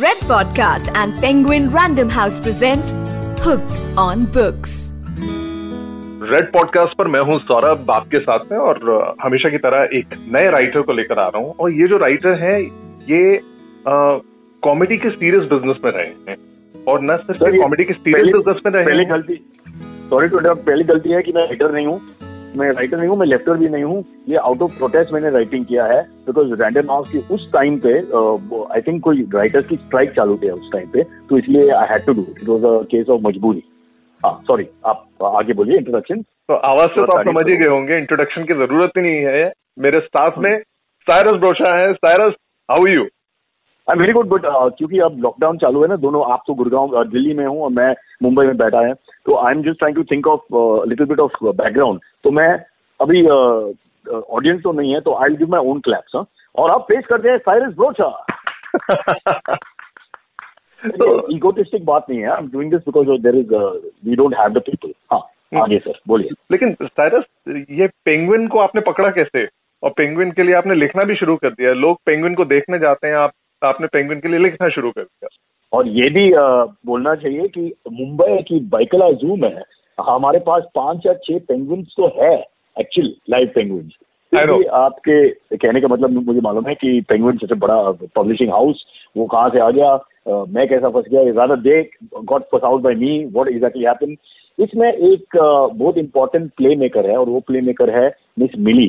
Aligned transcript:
Red 0.00 0.20
Podcast 0.20 0.90
and 0.96 1.14
Penguin 1.22 1.68
Random 1.70 2.08
House 2.08 2.36
present 2.40 2.92
Hooked 3.40 3.80
on 4.02 4.22
Books. 4.36 4.76
Red 6.30 6.46
podcast 6.52 6.96
पर 6.98 7.08
मैं 7.14 7.20
हूँ 7.30 7.38
सौरभ 7.40 7.90
आपके 7.90 8.18
साथ 8.20 8.46
में 8.52 8.58
और 8.58 8.80
हमेशा 9.22 9.50
की 9.50 9.58
तरह 9.66 9.96
एक 9.98 10.14
नए 10.36 10.50
राइटर 10.50 10.82
को 10.82 10.92
लेकर 10.92 11.18
आ 11.18 11.26
रहा 11.28 11.42
हूँ। 11.42 11.54
और 11.60 11.72
ये 11.80 11.88
जो 11.88 11.96
राइटर 12.04 12.38
हैं 12.42 12.58
ये 13.10 13.40
कॉमेडी 14.62 14.96
के 14.96 15.10
सीरियस 15.10 15.44
बिज़नेस 15.52 15.84
में 15.84 15.90
रहे 15.92 16.08
हैं। 16.28 16.36
और 16.88 17.02
न 17.02 17.16
सिर्फ़ 17.18 17.60
कॉमेडी 17.60 17.84
के 17.84 17.94
सीरियस 17.94 18.34
बिज़नेस 18.36 18.62
में 18.66 18.72
रहे 18.72 18.84
पहली 18.84 19.04
गलती 19.14 19.34
सॉरी 20.10 20.28
टू 20.28 20.38
पहली 20.38 20.84
गलती 20.84 21.10
है 21.10 21.22
कि 21.22 21.32
मैं 21.32 21.42
राइटर 21.42 21.72
नहीं 21.72 21.86
हूँ। 21.86 22.00
मैं 22.56 22.68
राइटर 22.70 22.98
नहीं 22.98 23.08
हूँ 23.08 23.16
मैं 23.18 23.26
लेफ्टर 23.26 23.56
भी 23.58 23.68
नहीं 23.68 23.84
हूँ। 23.84 24.04
ये 24.28 24.36
आउट 24.36 24.62
ऑफ़ 24.62 24.76
प्रोटेस्ट 24.78 25.12
मैंने 25.12 25.30
राइटिंग 25.30 25.64
किया 25.66 25.84
है 25.86 26.00
बिकॉज़ 26.26 26.52
रैंडम 26.62 26.90
हाउस 26.90 27.08
की 27.10 27.18
उस 27.34 27.48
टाइम 27.52 27.78
पे 27.86 27.92
आई 28.74 28.80
थिंक 28.86 29.02
कोई 29.04 29.22
राइटर्स 29.34 29.66
की 29.66 29.76
स्ट्राइक 29.76 30.10
चालू 30.16 30.36
थे 30.42 30.50
उस 30.50 30.70
टाइम 30.72 30.88
पे 30.92 31.02
तो 31.28 31.38
इसलिए 31.38 31.70
I 31.76 31.86
had 31.90 32.04
to 32.06 32.12
do 32.12 32.26
it 32.30 32.48
was 32.48 32.64
a 32.64 32.82
case 32.90 33.08
of 33.08 33.20
मजबूरी 33.26 33.62
हाँ 34.22 34.32
सॉरी 34.46 34.66
आप 34.86 35.06
आगे 35.36 35.52
बोलिए 35.54 35.76
इंट्रोडक्शन 35.78 36.22
तो 36.22 36.54
आवाज़ 36.70 36.88
से 36.90 37.06
तो 37.06 37.18
आप 37.18 37.28
समझ 37.28 37.46
ही 37.46 37.56
गए 37.58 37.68
होंगे 37.68 37.98
इंट्रोडक्शन 37.98 38.44
की 38.44 38.54
ज़रूरत 38.54 38.92
ही 38.96 39.02
नहीं 39.02 39.24
है। 39.24 39.50
मेरे 39.78 40.00
स्टाफ 40.00 40.38
में 40.38 40.56
साइरस 41.06 41.38
ब्रोशा 41.40 41.74
है। 41.76 41.92
Cyrus 41.94 42.34
how 42.68 42.86
you 42.86 43.04
I 43.90 43.98
very 43.98 44.12
good 44.12 44.28
but 44.28 44.42
क्योंकि 44.46 44.98
अब 44.98 45.18
लॉकडाउन 45.18 45.56
चालू 45.56 45.82
है 45.82 45.88
ना 45.88 45.96
दोनों 45.96 46.32
आप 46.32 46.42
तो 46.46 46.54
गुड़गांव 46.54 47.04
दिल्ली 47.04 47.34
में 47.34 47.46
हूँ 47.46 47.62
और 47.62 47.70
मैं 47.70 47.94
मुंबई 48.22 48.46
में 48.46 48.56
बैठा 48.56 48.80
है 48.80 48.92
तो 49.26 49.36
I 49.36 49.52
am 49.52 49.62
just 49.62 49.78
trying 49.78 49.96
to 49.96 50.04
think 50.04 50.26
of 50.26 50.42
little 50.88 51.06
bit 51.06 51.20
of 51.20 51.32
background 51.44 52.00
तो 52.24 52.30
मैं 52.30 52.64
अभी 53.00 53.26
ऑडियंस 53.26 54.58
uh, 54.58 54.64
तो 54.64 54.72
नहीं 54.72 54.94
है 54.94 55.00
तो 55.00 55.14
I 55.14 55.36
give 55.36 55.48
my 55.48 55.60
own 55.60 55.80
claps 55.80 56.16
और 56.56 56.70
आप 56.70 56.86
पेश 56.88 57.06
करते 57.06 57.28
हैं 57.28 57.38
साइरस 57.38 57.74
ब्रोचा 57.74 58.26
तो 60.88 61.28
इगोटिस्टिक 61.28 61.84
बात 61.84 62.06
नहीं 62.10 62.20
है 62.20 62.28
I 62.28 62.38
am 62.38 62.48
doing 62.48 62.70
this 62.70 62.80
because 62.80 63.08
there 63.22 63.36
is 63.36 63.54
we 64.08 64.16
don't 64.16 64.34
have 64.38 64.48
the 64.48 64.58
people 64.58 64.92
हाँ। 65.12 65.20
आगे 65.62 65.78
सर 65.78 66.00
बोलिए। 66.08 66.30
लेकिन 66.52 66.76
साइरस 66.82 67.24
ये 67.70 67.86
पेंगुइन 68.04 68.48
को 68.48 68.58
आपने 68.58 68.80
पकड़ा 68.80 69.10
कैसे? 69.10 69.48
और 69.82 69.90
पेंगुइन 69.90 70.30
के 70.30 70.42
लिए 70.42 70.54
आपने 70.54 70.74
लिखना 70.74 71.04
भी 71.04 71.14
शुरू 71.14 71.36
कर 71.36 71.50
दिया। 71.50 71.72
लोग 71.72 71.98
पेंगुइन 72.06 72.34
को 72.34 72.44
देखने 72.44 72.78
जाते 72.78 73.06
हैं 73.06 73.14
आप 73.14 73.32
आपने 73.64 73.86
पेंगुइन 73.86 74.20
के 74.20 74.28
लिए 74.28 74.38
लिखना 74.38 74.68
शुरू 74.68 74.90
कर 74.90 75.02
दिया। 75.02 75.28
और 75.72 75.88
ये 75.88 76.08
भी 76.10 76.30
बोलना 76.86 77.14
चाहिए 77.14 77.48
कि 77.48 77.72
मुंबई 77.92 78.36
की 78.48 78.60
बाइकला 78.70 79.10
जू 79.22 79.36
में 79.36 79.62
हमारे 79.98 80.38
पास 80.46 80.62
पाँच 80.74 81.06
या 81.06 81.14
छह 81.24 81.38
पेंगुइन्स 81.48 81.94
तो 81.96 82.06
है 82.16 82.34
एक्चुअल 82.76 83.12
लाइव 83.30 83.50
पेंगुइन्स 83.54 83.92
आपके 84.32 85.56
कहने 85.56 85.80
का 85.80 85.88
मतलब 85.88 86.10
मुझे 86.26 86.40
मालूम 86.40 86.66
है 86.66 86.74
कि 86.74 87.00
पेंगुइन 87.08 87.36
सबसे 87.36 87.54
बड़ा 87.64 87.80
पब्लिशिंग 88.16 88.50
हाउस 88.50 88.84
वो 89.16 89.26
कहाँ 89.26 89.48
से 89.50 89.60
आ 89.60 89.70
गया? 89.70 89.96
uh, 90.28 90.48
मैं 90.48 90.66
कैसा 90.68 90.88
फंस 90.88 91.04
गया? 91.10 91.32
ज़्यादा 91.32 91.54
देख 91.56 91.96
गॉट 92.24 92.42
फस 92.54 92.64
out 92.64 92.80
by 92.82 92.94
me 92.94 93.24
what 93.32 93.48
exactly 93.48 93.84
happen 93.84 94.16
इसमें 94.58 94.92
एक 94.92 95.36
uh, 95.36 95.76
बहुत 95.76 95.98
इंपॉर्टेंट 95.98 96.50
प्ले 96.56 96.74
मेकर 96.76 97.10
है 97.10 97.16
और 97.16 97.28
वो 97.28 97.40
प्ले 97.46 97.60
मेकर 97.60 97.90
है 97.96 98.08
मिस 98.38 98.58
मिली 98.58 98.88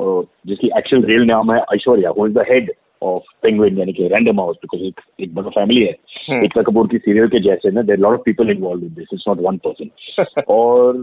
जिसकी 0.00 0.70
एक्चुअल 0.78 1.04
रियल 1.04 1.24
नाम 1.26 1.52
है 1.52 1.58
ऐश्वर्या 1.74 2.10
वो 2.10 2.26
is 2.26 2.34
the 2.34 2.44
head 2.50 2.72
of 3.04 3.32
Penguin 3.42 3.78
यानी 3.78 3.92
कि 3.92 4.08
रैंडम 4.08 4.40
हाउस 4.40 4.56
बिकॉज़ 4.62 4.82
एक 4.82 5.00
एक 5.20 5.34
बड़ा 5.34 5.48
फैमिली 5.50 5.82
है। 5.82 5.92
hmm. 5.92 6.44
एकता 6.44 6.62
कपूर 6.62 6.88
की 6.88 6.98
सीरियल 6.98 7.28
के 7.28 7.40
जैसे 7.40 7.70
ना 7.70 7.82
there 7.82 7.98
lot 7.98 8.14
of 8.14 8.22
people 8.24 8.50
involve 8.50 8.84
in 8.84 8.94
this 8.94 9.08
it's 9.14 9.24
not 9.28 9.40
one 9.42 9.56
person 9.66 10.42
और 10.48 10.96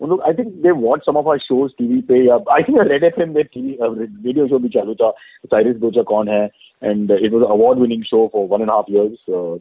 उन 0.00 0.08
लोग 0.08 0.22
I 0.26 0.34
think 0.34 0.48
they 0.62 0.70
watch 0.80 1.00
some 1.06 1.16
of 1.16 1.28
our 1.28 1.38
shows 1.38 1.72
TV 1.78 2.00
पे 2.08 2.18
या 2.26 2.38
I 2.54 2.62
think 2.62 2.78
Red 2.88 3.04
F 3.04 3.20
M 3.22 3.32
TV 3.34 3.76
radio 3.80 4.46
show 4.48 4.58
भी 4.58 4.68
चालू 4.76 4.94
था। 4.94 5.10
साइरिस 5.46 5.76
बोचा 5.80 6.02
कौन 6.10 6.28
है? 6.28 6.44
And 6.82 7.10
it 7.10 7.32
was 7.32 7.44
award 7.44 7.78
winning 7.78 8.02
show 8.04 8.26
for 8.32 8.46
one 8.50 8.60
and 8.60 8.70
half 8.70 8.92
years 8.92 9.60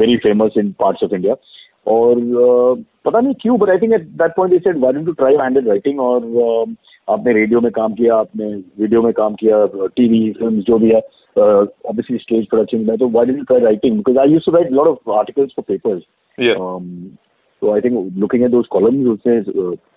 very 0.00 0.16
famous 0.16 0.58
in 0.58 0.70
parts 0.80 1.04
of 1.04 1.14
India 1.14 1.34
और 1.86 2.16
uh, 2.16 2.82
पता 3.04 3.20
नहीं 3.20 3.34
क्यों 3.40 3.58
but 3.58 3.70
I 3.70 3.78
think 3.78 3.92
at 3.94 4.02
that 4.20 4.32
point 4.36 4.54
is 4.54 4.62
said 4.62 4.78
why 4.80 5.04
to 5.04 5.12
try 5.12 5.36
handle 5.40 5.64
writing 5.68 6.00
और 6.00 6.20
uh, 6.44 6.74
आपने 7.08 7.32
radio 7.32 7.60
में 7.60 7.70
काम 7.72 7.94
किया 7.94 8.16
आपने 8.16 8.46
वीडियो 8.80 9.02
में 9.02 9.12
काम 9.12 9.34
किया 9.34 9.64
टीवी 9.96 10.30
फ़िल्म 10.32 10.60
जो 10.68 10.78
भी 10.78 10.90
है 10.90 11.00
ऑब्वियसली 11.36 12.18
स्टेज 12.18 12.46
प्रोडक्शन 12.48 12.84
में 12.88 12.96
तो 12.98 13.08
why 13.10 13.26
do 13.26 13.42
try 13.42 13.60
writing 13.60 13.96
because 13.96 14.18
I 14.18 14.32
use 14.32 14.44
to 14.46 14.52
write 14.52 14.70
lot 14.72 14.88
of 14.88 15.10
articles 15.18 15.52
for 15.56 15.64
papers 15.68 16.02
तो 17.62 17.72
I 17.74 17.80
think 17.80 18.12
looking 18.18 18.44
at 18.44 18.50
those 18.50 18.66
columns 18.70 19.06
उसने 19.08 19.40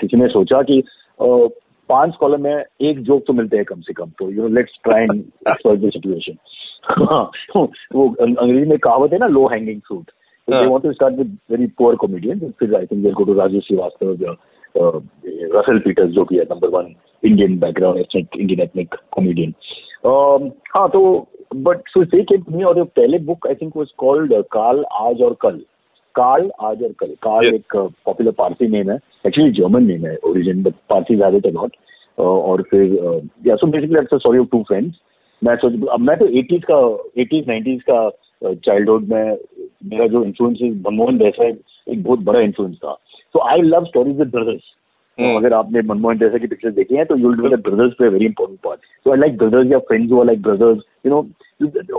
किसी 0.01 0.17
ने 0.17 0.27
सोचा 0.29 0.61
कि 0.71 0.81
पाँच 1.19 2.15
कॉलम 2.19 2.41
में 2.43 2.63
एक 2.89 3.01
जोक 3.03 3.23
तो 3.27 3.33
मिलते 3.33 3.57
हैं 3.57 3.65
कम 3.65 3.81
से 3.81 3.93
कम 3.93 4.09
तो 4.19 4.31
you 4.31 4.41
know 4.41 4.47
let's 4.55 4.79
try 4.83 5.03
and 5.03 5.23
exploit 5.47 5.79
the 5.81 5.89
situation 5.93 6.37
वो 7.95 8.07
अंग्रेज़ी 8.21 8.69
में 8.69 8.77
कहावत 8.79 9.13
है 9.13 9.19
ना 9.19 9.27
low 9.27 9.47
hanging 9.47 9.81
fruit 9.87 10.11
they 10.47 10.67
want 10.67 10.83
to 10.83 10.93
start 10.93 11.13
with 11.13 11.31
very 11.49 11.67
poor 11.69 11.97
comedians. 11.97 12.43
फिर 12.59 12.75
I 12.75 12.85
think 12.85 13.03
they'll 13.03 13.13
go 13.13 13.25
to 13.25 13.33
Rajesh 13.33 13.65
Srivastava, 13.69 14.37
uh, 14.75 15.79
Peters 15.79 16.11
जो 16.11 16.23
भी 16.23 16.37
है 16.37 16.43
number 16.43 16.67
one 16.67 16.93
Indian 17.23 17.57
background 17.59 17.99
ethnic 17.99 18.27
Indian 18.39 18.61
ethnic 18.61 18.95
comedian 19.11 19.53
हाँ 20.75 20.89
तो 20.89 21.27
बट 21.55 21.77
सो 21.87 22.03
दे 22.03 22.23
केम 22.23 22.63
और 22.65 22.83
पहले 22.83 23.19
book 23.19 23.47
I 23.47 23.55
think 23.55 23.77
was 23.77 23.87
called 23.97 24.33
काल 24.51 24.85
आज 24.91 25.21
और 25.21 25.33
कल 25.41 25.61
काल 26.15 26.51
आज 26.61 26.83
और 26.83 26.91
कल 26.99 27.07
काल 27.07 27.45
एक 27.45 27.75
पॉपुलर 27.75 28.31
पारसी 28.31 28.67
नेम 28.67 28.89
है. 28.91 28.99
एक्चुअली 29.27 29.51
जर्मन 29.51 29.83
नेम 29.83 30.05
है. 30.05 30.17
ओरिजिन 30.25 30.63
बट 30.63 30.73
पारसी 30.89 31.15
ज़्यादा 31.15 31.49
नॉट 31.49 31.75
और 32.19 32.61
फिर 32.61 32.83
yeah 33.47 33.55
so 33.55 33.67
basically 33.67 34.17
sorry 34.17 34.39
of 34.39 34.47
two 34.51 34.63
friends 34.63 34.95
मैं 35.43 35.55
सोच 35.55 35.73
अब 35.91 35.99
मैं 35.99 36.17
तो 36.17 36.27
एटीज 36.27 36.63
का 36.71 36.77
एटीज 37.21 37.47
नाइन्टीज 37.47 37.81
का 37.89 38.09
चाइल्डहुड 38.43 39.03
uh, 39.03 39.09
में 39.11 39.37
मेरा 39.85 40.07
जो 40.07 40.23
इन्फ्लुएंस 40.23 40.57
मनमोहन 40.61 41.17
देसाई 41.17 41.51
एक 41.93 42.03
बहुत 42.03 42.19
बड़ा 42.19 42.39
इन्फ्लुएंस 42.39 42.75
था. 42.75 42.97
तो 43.37 43.41
I 43.47 43.61
love 43.61 43.85
stories 43.85 44.19
with 44.19 44.29
brothers 44.31 44.73
अगर 45.17 45.53
आपने 45.53 45.81
मनमोहन 45.81 46.17
जैसे 46.17 46.39
की 46.39 46.47
पिक्चर 46.47 46.71
देखे 46.71 46.95
हैं 46.95 47.05
तो 47.05 47.15
यू 47.15 47.31
विल 47.31 47.55
ब्रदर्स 47.55 47.93
पे 47.93 48.07
very 48.09 48.25
important 48.25 48.59
part 48.63 48.79
so 48.79 49.11
I 49.11 49.17
like 49.17 49.37
brothers 49.37 49.71
या 49.71 49.79
फ्रेंड्स 49.89 50.11
हुआ 50.11 50.23
like 50.23 50.41
brothers 50.41 50.79
you 51.05 51.11
know 51.11 51.19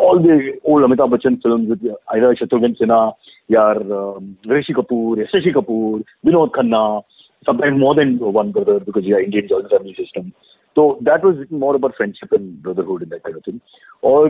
all 0.06 0.19
the 0.19 0.50
old 0.72 0.84
Amitabh 0.84 1.10
Bachchan 1.10 1.34
film 1.34 1.91
आयर 2.15 2.34
शत्रुघ्न 2.34 2.72
सिन्हा 2.72 3.00
यार 3.50 3.78
ऋषि 4.50 4.72
कपूर 4.72 5.19
या 5.19 5.25
Shashi 5.25 5.50
Kapoor 5.50 6.03
Vinod 6.27 6.50
Khanna 6.54 6.81
sometime 7.47 7.78
more 7.78 7.97
than 7.97 8.19
one 8.22 8.50
brother 8.53 8.82
because 8.88 9.04
you 9.04 9.16
are 9.16 9.22
Indian 9.22 9.47
joint 9.47 9.97
system 9.97 10.31
तो 10.77 10.88
that 11.03 11.25
was 11.25 11.41
it 11.41 11.53
more 11.60 11.75
about 11.75 11.94
friendship 11.94 12.34
and 12.34 12.50
brotherhood 12.62 13.03
in 13.03 13.09
that 13.09 13.47
thing 13.48 13.59
और 14.04 14.27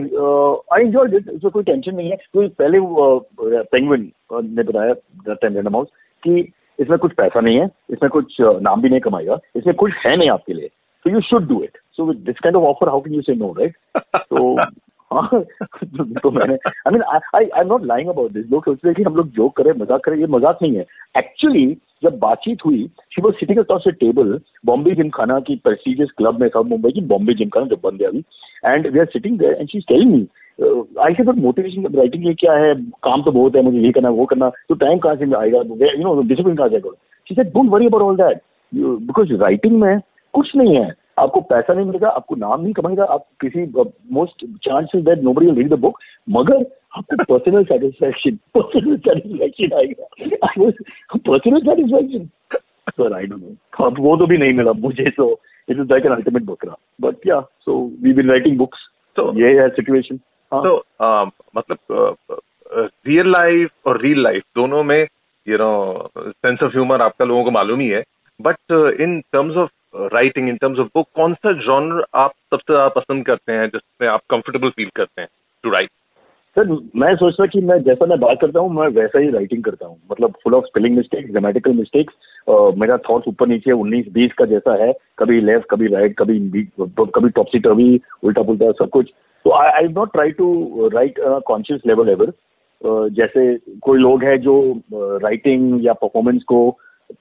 I 0.73 0.81
enjoy 0.81 1.07
दिट 1.07 1.29
उसमें 1.29 1.51
कोई 1.51 1.63
tension 1.63 1.95
नहीं 1.95 2.09
है. 2.09 2.15
क्योंकि 2.15 2.55
पहले 2.59 2.79
पेंगविन 3.71 4.11
ने 4.33 4.63
बताया 4.63 4.93
दैट 5.29 5.67
हाउस 5.67 5.87
कि 6.23 6.51
इसमें 6.79 6.97
कुछ 6.99 7.13
पैसा 7.13 7.39
नहीं 7.39 7.59
है 7.59 7.69
इसमें 7.91 8.09
कुछ 8.09 8.35
नाम 8.41 8.81
भी 8.81 8.89
नहीं 8.89 8.99
कमाएगा 9.01 9.39
इसमें 9.55 9.75
कुछ 9.75 9.91
है 10.05 10.15
नहीं 10.17 10.29
आपके 10.29 10.53
लिए। 10.53 10.69
So 11.05 11.11
you 11.13 11.21
should 11.29 11.47
do 11.47 11.61
it 11.63 11.77
so 11.97 12.05
with 12.05 12.25
this 12.25 12.39
kind 12.45 12.57
of 12.57 12.69
offer, 12.69 12.87
how 12.89 12.99
can 13.01 13.13
you 13.13 13.23
say 13.23 13.35
no, 13.35 13.53
right? 13.55 13.73
So 14.29 14.55
तो 16.23 16.29
मैंने 16.31 16.53
I 16.55 16.91
mean 16.93 17.01
I 17.03 17.19
I 17.35 17.61
am 17.61 17.67
not 17.67 17.85
lying 17.85 18.09
about 18.09 18.31
this 18.31 18.45
लोग 18.51 18.65
सोचते 18.65 18.87
हैं 18.87 18.95
कि 18.95 19.03
हम 19.03 19.15
लोग 19.15 19.29
जोक 19.35 19.55
करें 19.57 19.71
मज़ाक 19.77 20.03
करें 20.05 20.17
ये 20.17 20.27
मज़ाक 20.33 20.59
नहीं 20.61 20.75
है। 20.75 20.85
एक्चुअली 21.17 21.65
जब 22.03 22.17
बातचीत 22.19 22.65
हुई 22.65 22.83
she 23.15 23.21
was 23.21 23.35
sitting 23.35 23.59
across 23.59 23.87
a 23.87 23.91
table 24.01 24.39
Bombay 24.65 24.91
Gymkhana 25.15 25.39
की 25.47 25.55
प्रेस्टिजियस 25.63 26.09
क्लब 26.17 26.41
में 26.41 26.47
साउथ 26.47 26.65
मुंबई 26.65 26.91
की 26.91 27.01
बॉम्बे 27.13 27.33
जिम 27.39 27.49
खाना 27.55 27.65
जब 27.67 27.81
बंद 27.83 28.01
है 28.01 28.07
अभी। 28.07 28.23
And 28.65 28.87
we 28.87 28.99
are 28.99 29.05
sitting 29.13 29.37
there 29.39 29.53
and 29.53 29.69
she 29.69 29.77
is 29.77 29.85
telling 29.87 30.11
me 30.11 30.21
I 31.03 31.13
say 31.13 31.23
but 31.23 31.35
motivation 31.37 31.85
writing 31.95 32.25
ये 32.27 32.33
क्या 32.39 32.53
है? 32.53 32.73
काम 33.03 33.21
तो 33.23 33.31
बहुत 33.31 33.55
है 33.55 33.61
मुझे 33.63 33.79
ये 33.79 33.91
करना 33.91 34.09
वो 34.11 34.25
करना। 34.25 34.49
तो 34.69 34.75
टाइम 34.75 34.97
कहाँ 34.99 35.15
से 35.15 35.33
आएगा? 35.35 35.57
यू 35.57 36.03
नो 36.03 36.21
डिसिप्लिन 36.21 36.55
कहाँ 36.55 36.69
जाएगा 36.69 36.89
she 37.27 37.35
said 37.35 37.53
don't 37.53 37.69
worry 37.71 37.85
about 37.87 38.03
all 38.03 38.15
that 38.17 38.41
because 38.73 39.33
writing 39.41 39.79
में 39.81 39.99
कुछ 40.33 40.55
नहीं 40.55 40.75
है। 40.75 40.91
आपको 41.19 41.39
पैसा 41.41 41.73
नहीं 41.73 41.85
मिलेगा 41.85 42.09
आपको 42.09 42.35
नाम 42.35 42.61
नहीं 42.61 42.73
कमाएगा 42.73 43.03
आप 43.13 43.25
किसी 43.41 43.63
most 44.13 44.45
chances 44.65 45.03
that 45.05 45.23
nobody 45.23 45.45
will 45.45 45.55
read 45.55 45.69
the 45.69 45.79
book 45.79 45.99
मगर 46.29 46.65
आपको 46.97 47.23
पर्सनल 47.23 47.63
सेटिस्फैक्शन 47.63 48.37
पर्सनल 48.57 48.97
सेटिस्फैक्शन 48.97 49.75
आएगा। 49.77 50.05
Personal 51.27 51.59
satisfaction 51.61 52.25
sir 52.89 53.13
I 53.13 53.25
don't 53.25 53.41
know 53.41 53.85
अब 53.85 53.99
वो 53.99 54.15
तो 54.17 54.27
भी 54.27 54.37
नहीं 54.37 54.53
मिला 54.53 54.73
मुझे 54.79 55.09
तो 55.17 55.31
it 55.67 55.79
is 55.79 55.91
like 55.91 56.05
an 56.05 56.11
ultimate 56.11 56.43
book 56.43 56.65
रहा 56.65 56.77
but 57.01 57.27
yeah 57.27 57.39
so 57.65 57.79
we 58.03 58.13
been 58.13 58.29
writing 58.29 58.57
books 58.57 58.87
तो 59.17 59.31
ये 59.39 59.59
है 59.59 59.67
सिचुएशन 59.69 60.19
तो 60.53 60.75
मतलब 61.55 62.37
रियल 62.75 63.31
लाइफ 63.31 63.87
और 63.87 64.01
रियल 64.01 64.23
लाइफ 64.23 64.43
दोनों 64.55 64.83
में 64.83 65.01
you 65.47 65.57
know 65.57 66.09
sense 66.17 66.63
of 66.63 66.71
humour 66.71 67.01
आपका 67.01 67.25
लोगों 67.25 67.43
को 67.43 67.51
मालूम 67.51 67.79
ही 67.79 67.87
है। 67.89 68.03
But 68.39 68.71
in 69.01 69.19
terms 69.33 69.55
of 69.57 69.69
writing 70.13 70.49
in 70.49 70.57
terms 70.57 70.79
of 70.79 70.87
book 70.95 71.07
कौन 71.15 71.33
सा 71.35 71.51
जॉनर 71.61 72.03
आप 72.15 72.31
सबसे 72.51 72.73
ज़्यादा 72.73 72.87
पसंद 72.95 73.25
करते 73.25 73.51
हैं, 73.51 73.67
जिसमें 73.67 74.07
आप 74.09 74.21
कंफर्टेबल 74.29 74.69
फील 74.69 74.89
करते 74.95 75.21
हैं 75.21 75.29
टू 75.63 75.69
राइट 75.69 75.89
सर, 76.55 76.67
मैं 76.95 77.15
सोचता 77.15 77.45
कि 77.45 77.59
मैं 77.61 77.77
जैसा 77.83 78.05
मैं 78.05 78.19
बात 78.19 78.37
करता 78.41 78.59
हूँ, 78.59 78.69
मैं 78.73 78.87
वैसा 78.91 79.19
ही 79.19 79.29
राइटिंग 79.31 79.63
करता 79.63 79.85
हूँ। 79.85 79.97
मतलब 80.11 80.33
full 80.43 80.53
of 80.55 80.65
spelling 80.65 80.95
mistakes 80.97 81.29
grammatical 81.31 81.73
mistakes 81.73 82.13
मेरा 82.77 82.97
थॉट्स 83.09 83.27
ऊपर 83.27 83.47
नीचे, 83.47 83.71
उन्नीस, 83.71 84.05
बीस 84.13 84.31
का 84.37 84.45
जैसा 84.45 84.73
है, 84.83 84.93
कभी 85.19 85.39
लेफ़्ट 85.41 85.67
कभी 85.71 85.87
राइट 85.87 86.15
कभी 86.19 86.39
कभी 86.79 87.29
टॉपसी 87.29 87.59
टर्वी 87.59 87.99
उल्टा 88.23 88.41
पुल्टा 88.43 88.71
सब 88.79 88.89
कुछ। 88.89 89.11
तो 89.45 89.51
I 89.51 89.69
I 89.71 89.87
not 89.93 90.11
try 90.13 90.31
to 90.31 90.87
write 90.93 91.19
conscious 91.47 91.81
level 91.87 92.09
ever 92.09 92.31
जैसे 93.11 93.41
कोई 93.81 93.99
लोग 93.99 94.23
हैं 94.23 94.39
जो 94.41 94.59
राइटिंग 94.93 95.85
या 95.85 95.93
परफॉर्मेंस 95.93 96.43
को 96.47 96.69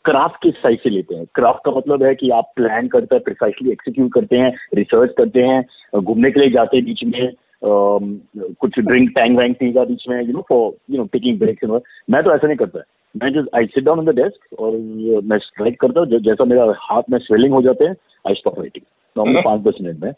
क्राफ्ट 0.04 0.36
के 0.42 0.50
साइड 0.52 0.80
से 0.80 0.90
लेते 0.90 1.14
हैं। 1.14 1.24
क्राफ्ट 1.34 1.60
का 1.64 1.70
मतलब 1.70 2.02
है 2.02 2.14
कि 2.14 2.30
आप 2.30 2.52
प्लान 2.56 2.88
करते 2.88 3.14
हैं 3.14 3.22
प्रिसाइसली 3.24 3.70
एक्सिक्यूट 3.72 4.12
करते 4.14 4.36
हैं 4.36 4.52
रिसर्च 4.74 5.14
करते 5.18 5.42
हैं, 5.42 5.64
घूमने 5.96 6.30
के 6.30 6.40
लिए 6.40 6.50
जाते 6.50 6.76
हैं 6.76 6.86
बीच 6.86 7.04
में। 7.04 7.32
कुछ 7.64 8.78
ड्रिंक 8.78 9.10
टैंग 9.10 9.36
वैंग 9.38 9.54
पीगा 9.54 9.84
बीच 9.84 10.04
में 10.08 10.20
you 10.22 10.32
know 10.32 10.44
for 10.48 10.72
you 10.90 10.98
know 10.98 11.04
taking 11.12 11.38
breaks 11.38 11.64
मैं 12.10 12.22
तो 12.22 12.34
ऐसा 12.34 12.46
नहीं 12.46 12.56
करता। 12.56 12.82
मैं 13.14 13.32
just 13.32 13.48
I 13.56 13.66
sit 13.66 13.84
down 13.84 13.98
on 13.98 14.04
the 14.04 14.14
desk 14.16 14.60
और 14.60 14.76
मैं 15.24 15.36
राइट 15.60 15.76
करता 15.80 16.00
हूँ 16.00 16.20
जैसा 16.20 16.44
मेरा 16.44 16.72
हाथ 16.80 17.02
में 17.10 17.18
स्वेलिंग 17.18 17.54
हो 17.54 17.62
जाते 17.62 17.84
हैं 17.84 17.94
आई 18.28 18.34
स्टॉप 18.34 18.58
राइटिंग 18.58 18.84
नॉर्मली 19.16 19.42
पाँच 19.44 19.60
दस 19.62 19.78
मिनट 19.82 20.02
में। 20.02 20.10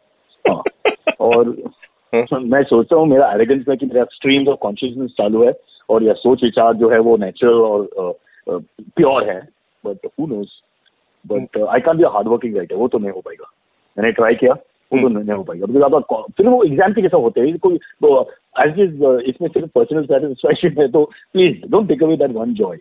हाँ। 0.45 0.63
और 1.21 1.55
मैं 2.43 2.63
सोचता 2.65 2.97
हूँ 2.97 3.07
मेरा 3.07 3.31
एलिगेंस 3.33 3.65
है 3.69 3.77
कि 3.77 3.87
मेरा 3.87 4.05
स्ट्रीम 4.13 4.49
ऑफ़ 4.49 4.59
कॉन्शियसनेस 4.59 5.11
चालू 5.11 5.45
है 5.45 5.53
और 5.89 6.03
यह 6.03 6.13
सोच 6.13 6.43
विचार 6.45 6.75
जो 6.75 6.89
है 6.91 6.99
वो 6.99 7.17
नेचुरल 7.17 7.61
और 7.61 8.15
प्योर 8.49 9.29
है। 9.31 9.41
But 9.85 10.07
who 10.07 10.27
knows 10.27 10.49
but 11.25 11.59
I 11.69 11.81
can 11.81 11.97
be 11.97 12.05
hard 12.05 12.29
working 12.29 12.57
writer 12.57 12.77
वो 12.77 12.89
तो 12.89 12.99
नहीं 12.99 13.13
हो 13.13 13.21
पाएगा। 13.21 13.51
मैंने 13.99 14.13
ट्राई 14.13 14.35
किया। 14.35 14.55
वो 14.93 14.99
तो 14.99 15.09
hmm. 15.09 15.19
नहीं 15.19 15.37
हो 15.37 15.43
पाएगा। 15.43 15.67
बिकॉज़ 15.67 15.95
आपका 15.95 16.17
फिर 16.37 16.49
वो 16.49 16.63
एग्ज़ाम 16.65 16.93
के 16.93 17.03
जैसा 17.03 17.17
होते 17.17 17.41
हैं 17.41 17.59
कोई 17.59 17.79
तो 18.03 18.21
एज 18.59 18.79
इज़ 18.81 19.05
इसमें 19.31 19.49
सिर्फ़ 19.49 19.69
पर्सनल 19.75 20.05
सेटिस्फैक्शन 20.05 20.81
है 20.81 20.89
तो 20.89 21.05
please 21.35 21.71
don't 21.71 21.89
take 21.89 22.03
away 22.03 22.17
that 22.17 22.33
one 22.35 22.55
joy 22.55 22.77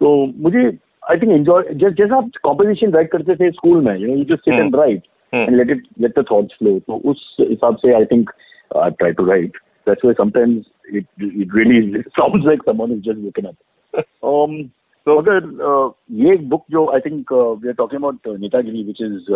तो 0.00 0.14
मुझे 0.46 0.66
आई 1.10 1.16
थिंक 1.16 1.32
एंजॉय 1.32 1.74
जैसा 1.74 2.16
आप 2.16 2.30
कॉम्पोजिशन 2.42 2.92
राइट 2.92 3.10
करते 3.10 3.36
थे 3.36 3.50
स्कूल 3.50 3.82
में 3.84 3.96
you 3.96 4.06
know 4.06 4.14
you 4.14 4.24
just 4.24 4.50
sit 4.50 4.60
and 4.60 4.76
write 4.76 5.02
and 5.32 5.56
let 5.56 5.70
it 5.70 5.82
let 6.00 6.18
the 6.18 6.24
thoughts 6.30 6.56
flow 6.58 6.78
तो 6.78 7.00
उस 7.10 7.26
हिसाब 7.40 7.76
से 7.76 7.94
I 7.94 8.04
think 8.12 8.30
I 8.76 8.90
try 8.98 9.12
to 9.12 9.26
write 9.26 9.56
that's 9.86 10.04
why 10.04 10.14
sometimes 10.22 10.94
it 10.94 11.06
it 11.24 11.56
really 11.56 12.00
sounds 12.00 12.46
like 12.46 12.62
someone 12.68 12.92
is 12.92 13.00
just 13.10 13.24
woken 13.24 13.46
up 13.46 14.70
तो 15.06 15.16
अगर 15.18 15.40
uh, 15.40 15.90
ये 16.20 16.36
book 16.48 16.62
जो 16.70 16.86
I 16.92 17.00
think 17.00 17.32
we 17.32 17.68
are 17.68 17.74
talking 17.74 18.00
about 18.00 18.38
Netagiri 18.40 18.82
which 18.82 19.02
is 19.02 19.32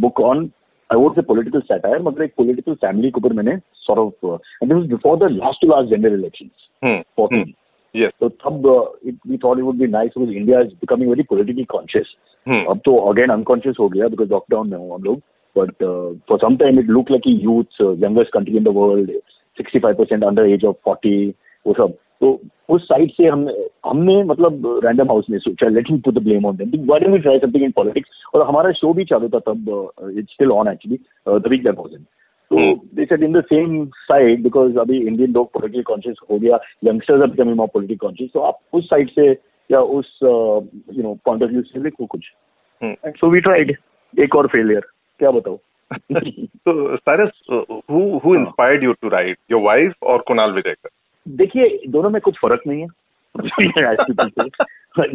book 0.00 0.20
on 0.20 0.48
I 0.91 0.99
vote 1.01 1.15
से 1.15 1.21
political 1.29 1.59
satire 1.59 2.01
मतलब 2.01 2.21
एक 2.23 2.33
political 2.37 2.73
family 2.81 3.09
के 3.11 3.19
ऊपर 3.19 3.33
मैंने 3.33 3.57
sort 3.85 3.99
of 3.99 4.39
and 4.63 4.73
this 4.73 4.89
before 4.89 5.17
the 5.17 5.31
last 5.31 5.61
to 5.61 5.67
last 5.67 5.89
general 5.95 6.19
elections 6.19 7.03
fourteen 7.17 7.53
Yes. 7.95 8.11
So 8.19 8.29
तब 8.29 8.65
uh, 8.65 8.85
it, 9.03 9.15
we 9.25 9.37
thought 9.37 9.59
it 9.59 9.63
would 9.63 9.79
be 9.79 9.87
nice 9.87 10.09
because 10.13 10.33
India 10.35 10.59
is 10.59 10.73
becoming 10.73 11.09
very 11.09 11.23
politically 11.23 11.65
conscious. 11.65 12.09
Hmm. 12.47 12.65
अब 12.69 12.81
तो 12.85 12.95
again 13.11 13.33
unconscious 13.35 13.79
हो 13.79 13.87
गया 13.89 14.07
because 14.07 14.29
lockdown 14.29 14.69
में 14.71 14.77
हो 14.77 14.93
हम 14.95 15.03
लोग. 15.03 15.21
But 15.55 15.85
uh, 15.87 16.09
for 16.27 16.37
some 16.39 16.57
time 16.57 16.77
it 16.77 16.91
looked 16.97 17.09
like 17.09 17.25
a 17.25 17.35
youth, 17.45 17.79
uh, 17.81 17.93
youngest 17.93 18.31
country 18.31 18.57
in 18.57 18.63
the 18.63 18.71
world, 18.71 19.09
65% 19.57 20.25
under 20.27 20.45
age 20.45 20.63
of 20.63 20.75
40, 20.87 21.33
वो 21.65 21.73
सब. 21.73 21.97
तो 22.22 22.40
उस 22.68 22.84
साइड 22.84 23.10
से 23.12 23.26
हम 23.26 23.48
हमने 23.86 24.22
मतलब 24.24 24.80
रैंडम 24.84 25.08
हाउस 25.08 25.26
ने 25.30 25.38
सोचा 25.38 25.68
let 25.68 25.90
me 25.90 25.98
put 25.98 26.14
the 26.14 26.22
blame 26.24 26.46
on 26.46 26.56
them 26.56 26.84
why 26.86 27.00
don't 27.00 27.12
we 27.12 27.18
try 27.18 27.38
something 27.38 27.64
in 27.64 27.70
politics 27.76 28.24
और 28.34 28.46
हमारा 28.48 28.72
शो 28.80 28.92
भी 28.94 29.04
चालू 29.04 29.28
था 29.28 29.38
तब 29.46 29.70
it's 30.18 30.32
still 30.32 30.52
on 30.52 30.68
actually 30.68 30.98
the 31.38 31.48
week 31.50 31.64
that 31.64 31.78
was 31.78 31.92
in 31.94 32.04
तो 32.50 32.74
they 32.96 33.04
said 33.04 33.22
in 33.22 33.32
the 33.32 33.42
same 33.44 33.84
side 34.10 34.42
because 34.42 34.78
अभी 34.78 34.98
Indian 35.06 35.32
लोग 35.32 35.52
politically 35.52 35.82
conscious 35.82 36.16
हो 36.30 36.38
गया 36.38 36.58
youngsters 36.84 37.22
are 37.22 37.30
becoming 37.30 37.56
more 37.56 37.68
politically 37.74 38.06
conscious 38.06 38.30
तो 38.34 38.40
आप 38.40 38.58
उस 38.72 38.86
साइड 38.90 39.10
से 39.10 39.30
या 39.70 39.80
उस 39.98 40.18
you 40.22 41.02
know 41.02 41.14
point 41.24 41.42
of 41.42 41.50
view 41.50 41.62
से 41.62 41.80
देखो 41.80 42.06
कुछ। 42.06 42.32
सो 43.20 43.30
वी 43.30 43.40
ट्राइड 43.40 43.76
एक 44.14 44.36
और 44.36 44.46
फेलियर 44.46 44.86
क्या 45.18 45.30
बताओ 45.30 45.58
so 46.66 46.72
Cyrus, 47.06 47.32
uh, 47.50 47.64
who 47.88 48.18
who 48.20 48.34
inspired 48.34 48.82
you 48.82 48.94
to 49.02 49.10
write? 49.10 49.38
Your 49.48 49.58
wife 49.60 49.94
or 50.00 50.22
Kunal 50.28 50.54
Vijayakar? 50.58 50.92
देखिए 51.28 51.80
दोनों 51.88 52.10
में 52.10 52.20
कुछ 52.20 52.38
फ़र्क 52.42 52.62
नहीं 52.66 52.80
है। 52.80 52.86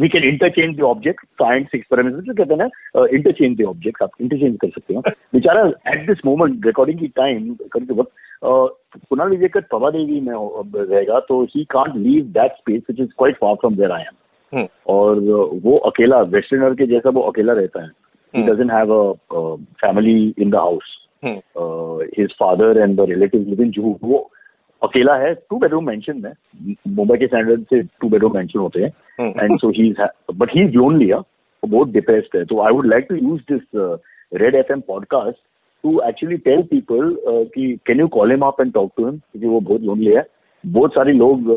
We 0.00 0.08
can 0.08 0.24
interchange 0.24 0.76
the 0.78 0.82
object 0.82 1.24
science 1.24 1.68
experiment 1.74 2.36
कहते 2.38 2.54
हैं 2.54 2.58
ना 2.58 3.06
इंटरचेंज 3.16 3.56
द 3.58 3.64
ऑब्जेक्ट 3.64 4.02
आप 4.02 4.10
इंटरचेंज 4.20 4.56
कर 4.62 4.68
सकते 4.68 4.94
हो। 4.94 5.00
बेचारा 5.34 5.62
एट 5.92 6.06
दिस 6.06 6.24
मोमेंट 6.26 6.66
रिकॉर्डिंग 6.66 6.98
की 6.98 7.08
टाइम 7.16 7.54
करते 7.72 7.94
वक्त 7.94 8.12
कुणाल 8.44 9.28
विजयकर 9.28 9.60
पवा 9.72 9.90
देवी 9.90 10.20
में 10.20 10.34
रहेगा 10.76 11.20
तो 11.28 11.42
he 11.44 11.64
can't 11.70 11.96
leave 11.96 12.24
that 12.40 12.52
space 12.52 12.82
which 12.90 13.00
is 13.00 13.08
quite 13.18 13.36
far 13.36 13.54
from 13.54 13.74
where 13.74 13.92
I 13.92 14.02
am 14.02 14.66
और 14.88 15.20
वो 15.64 15.76
अकेला 15.92 16.20
वेस्टर्नर 16.36 16.74
के 16.74 16.86
जैसा 16.86 17.10
वो 17.10 17.22
अकेला 17.30 17.52
रहता 17.52 17.82
है। 17.82 17.90
He 18.34 18.42
doesn't 18.46 18.68
have 18.68 18.90
a, 18.90 19.14
a 19.30 19.56
family 19.82 20.34
in 20.36 20.50
the 20.50 20.58
house. 20.58 20.88
Hmm. 21.22 21.38
Uh, 21.56 22.00
his 22.16 22.34
father 22.38 22.66
and 22.82 22.98
the 22.98 23.06
relatives 23.06 23.46
अकेला 24.82 25.14
है 25.18 25.32
टू 25.34 25.56
बेडरूम 25.58 25.86
मेंशन 25.86 26.20
में 26.22 26.32
मुंबई 26.96 27.16
के 27.18 27.26
स्टैंडर्ड 27.26 27.62
से 27.70 27.80
टू 28.00 28.08
बेडरूम 28.08 28.36
मेंशन 28.36 28.58
होते 28.58 28.82
हैं। 28.82 29.32
And 29.38 29.58
so 29.60 29.70
he 29.76 29.92
but 30.32 30.54
he 30.56 30.64
is 30.64 30.74
lonely 30.74 31.12
वो 31.12 31.66
बहुत 31.66 31.90
डिप्रेस्ड 31.92 32.36
है। 32.36 32.44
तो 32.44 32.60
I 32.62 32.72
would 32.72 32.86
like 32.86 33.06
to 33.08 33.16
use 33.16 33.40
this 33.52 33.98
Red 34.42 34.54
F 34.54 34.72
M 34.72 34.80
podcast 34.88 35.38
to 35.84 36.00
actually 36.08 36.36
tell 36.46 36.62
people 36.70 37.16
कि 37.54 37.74
can 37.86 38.00
you 38.00 38.06
call 38.16 38.30
him 38.30 38.42
up 38.46 38.60
and 38.60 38.72
talk 38.72 38.90
to 38.96 39.04
him 39.04 39.16
क्योंकि 39.16 39.46
वो 39.46 39.60
बहुत 39.60 39.82
lonely 39.82 40.12
है। 40.12 40.24
बहुत 40.64 40.94
सारे 40.94 41.12
लोग 41.12 41.50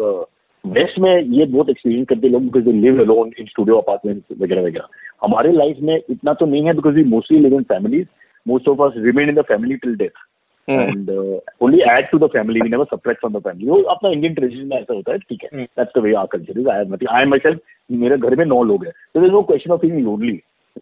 वेस्ट 0.63 0.95
uh, 0.95 1.03
में 1.03 1.21
ये 1.21 1.45
बहुत 1.45 1.69
एक्सपीरियंस 1.69 2.07
करते 2.07 2.29
लोग 2.29 2.41
because 2.43 2.63
they 2.63 2.71
live 2.71 2.99
alone 3.01 3.31
in 3.39 3.45
studio 3.45 3.77
apartment 3.77 4.23
वगैरह 4.41 4.61
वगैरह। 4.61 4.87
हमारे 5.23 5.51
लाइफ 5.51 5.77
में 5.81 5.95
इतना 5.95 6.33
तो 6.33 6.45
नहीं 6.45 6.65
है 6.65 6.73
because 6.73 6.95
we 6.95 7.03
mostly 7.05 7.39
live 7.39 7.53
in 7.55 7.63
families 7.71 8.07
most 8.45 8.67
of 8.69 8.81
us 8.81 8.93
remain 9.05 9.29
in 9.29 9.35
the 9.35 9.41
family 9.47 9.75
till 9.77 9.95
death 9.95 10.21
and 10.69 11.09
only 11.09 11.81
add 11.91 12.09
to 12.11 12.19
the 12.19 12.29
family 12.33 12.61
we 12.61 12.69
never 12.69 12.85
separate 12.85 13.19
from 13.19 13.33
the 13.33 13.41
family 13.43 13.69
वो 13.69 13.81
अपना 13.95 14.09
इंडियन 14.09 14.33
ट्रेडिशन 14.33 14.65
में 14.67 14.77
ऐसा 14.77 14.93
होता 14.93 15.11
है 15.11 15.17
ठीक 15.19 15.43
है? 15.43 15.63
That's 15.63 15.91
the 15.97 16.03
way 16.03 16.13
our 16.13 16.27
culture 16.31 16.59
is 16.59 16.69
I 16.69 16.85
मतलब 16.85 17.09
I 17.17 17.25
my 17.25 17.39
self 17.39 17.59
मेरे 18.03 18.17
घर 18.17 18.35
में 18.35 18.45
नौ 18.45 18.63
लोग 18.63 18.85
हैं। 18.85 18.93
तो 19.13 19.19
there 19.19 19.31
no 19.31 19.41
question 19.53 19.71
of 19.71 19.81
feeling 19.81 20.03
lonely 20.05 20.39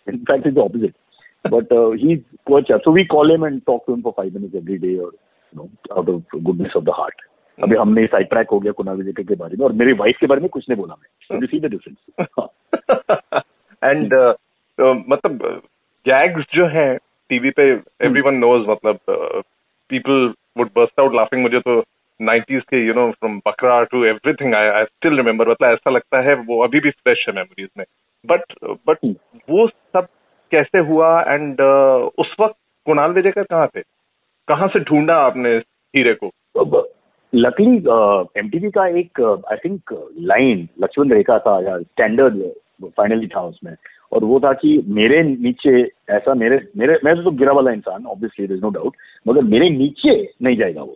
in 0.10 0.18
fact 0.32 0.48
is 0.48 0.56
the 0.56 0.58
opposite 0.70 0.96
but 1.52 1.70
uh, 1.72 1.92
he's 2.00 2.24
quite 2.50 2.70
so 2.86 2.92
we 2.96 3.04
call 3.12 3.30
him 3.34 3.44
and 3.48 3.60
talk 3.68 3.86
to 3.86 3.94
him 3.94 4.00
for 4.06 4.12
five 4.16 4.32
minutes 4.38 4.56
every 4.60 4.78
day 4.80 4.96
or 5.04 5.06
you 5.12 5.60
know 5.60 5.68
out 5.98 6.10
of 6.14 6.18
goodness 6.48 6.74
of 6.80 6.84
the 6.90 6.96
heart. 6.98 7.22
अभी 7.60 7.76
हमने 7.76 8.06
side 8.08 8.28
track 8.30 8.50
हो 8.52 8.60
गया 8.60 8.72
कुणाल 8.72 8.98
विजय 8.98 9.24
के 9.24 9.36
बारे 9.36 9.58
में 9.58 9.64
और 9.66 9.74
मेरी 9.82 9.94
wife 10.02 10.18
के 10.20 10.28
बारे 10.28 10.42
में 10.42 10.50
कुछ 10.50 10.66
नहीं 10.70 10.80
बोला 10.80 10.96
मैं। 10.96 11.46
सी 11.46 11.60
द 11.60 11.72
डिफरेंस 11.76 11.98
एंड 13.84 14.14
मतलब 15.14 15.40
गैग्स 16.06 16.46
जो 16.56 16.66
है 16.76 16.86
टीवी 17.30 17.50
पे 17.60 17.70
एवरीवन 18.08 18.36
नोज़ 18.44 18.70
मतलब 18.70 19.44
people 19.94 20.28
would 20.30 20.70
burst 20.78 21.00
out 21.00 21.12
laughing. 21.12 21.38
मुझे 21.38 21.60
तो 21.60 21.84
90s 22.22 22.62
के 22.62 22.86
you 22.88 22.94
know 22.94 23.12
from 23.12 23.42
Bakra 23.48 23.84
to 23.84 24.04
everything 24.04 24.56
I 24.56 24.68
I 24.68 24.84
still 24.84 25.18
remember 25.18 25.50
मतलब 25.50 25.70
ऐसा 25.70 25.90
लगता 25.90 26.22
है 26.22 26.34
वो 26.34 26.64
अभी 26.64 26.80
भी 26.80 26.90
फ्रेश 26.90 27.26
है 27.30 27.36
मेमोरीज 27.36 27.70
में। 27.78 27.86
बट 28.26 28.42
बट 28.64 29.16
वो 29.50 29.68
सब 29.68 30.08
कैसे 30.52 30.80
हुआ 30.80 31.22
एंड 31.22 31.62
uh, 31.62 32.10
उस 32.18 32.36
वक्त 32.40 32.56
कुणाल 32.86 33.12
विजयकर 33.12 33.44
कहाँ 33.44 33.68
थे? 33.68 33.82
कहाँ 34.48 34.68
से 34.68 34.80
ढूंढा 34.80 35.16
आपने 35.16 35.58
हीरे 35.96 36.18
को? 36.24 36.30
लकली 37.36 37.78
एम 37.78 38.26
एमटीवी 38.38 38.72
का 38.72 38.88
एक 38.88 39.42
I 39.52 39.58
think 39.66 40.10
line 40.18 40.70
Lakshman 40.80 41.12
rekha 41.12 41.40
था 41.40 41.62
या 41.62 41.80
स्टैंडर्ड 41.80 42.44
फाइनली 42.86 43.28
था 43.28 43.42
उसमें। 43.42 43.76
और 44.12 44.24
वो 44.24 44.40
था 44.40 44.52
कि 44.54 44.72
मेरे 44.90 45.22
नीचे 45.24 45.82
ऐसा 46.16 46.34
मेरे 46.34 46.60
मेरे 46.78 47.00
मैं 47.06 47.16
तो 47.24 47.32
गिरा 47.32 47.52
वाला 47.54 47.72
इंसान 47.72 48.06
ऑब्वियसली 48.06 48.46
इज़ 48.46 48.62
नो 48.62 48.70
डाउट 48.70 48.96
मगर 49.28 49.44
मेरे 49.46 49.70
नीचे 49.70 50.16
नहीं 50.42 50.58
जाएगा 50.58 50.82
वो। 50.82 50.96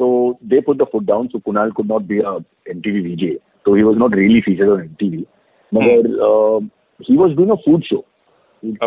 तो 0.00 0.38
they 0.44 0.60
put 0.60 0.76
the 0.76 0.86
foot 0.92 1.04
down 1.04 1.26
so 1.26 1.38
Kunal 1.38 1.70
could 1.70 1.86
not 1.86 2.02
be 2.02 2.18
M 2.18 2.80
T 2.80 2.90
V 2.90 3.00
VJ 3.00 3.36
तो 3.64 3.74
he 3.74 3.82
was 3.82 3.98
not 3.98 4.14
really 4.14 4.40
feature 4.40 4.68
on 4.68 4.80
M 4.80 4.94
T 4.98 5.08
V 5.08 5.24
मगर 5.72 6.68
he 7.00 7.16
was 7.16 7.34
doing 7.34 7.50
a 7.50 7.54
food 7.66 7.82
show 7.84 8.04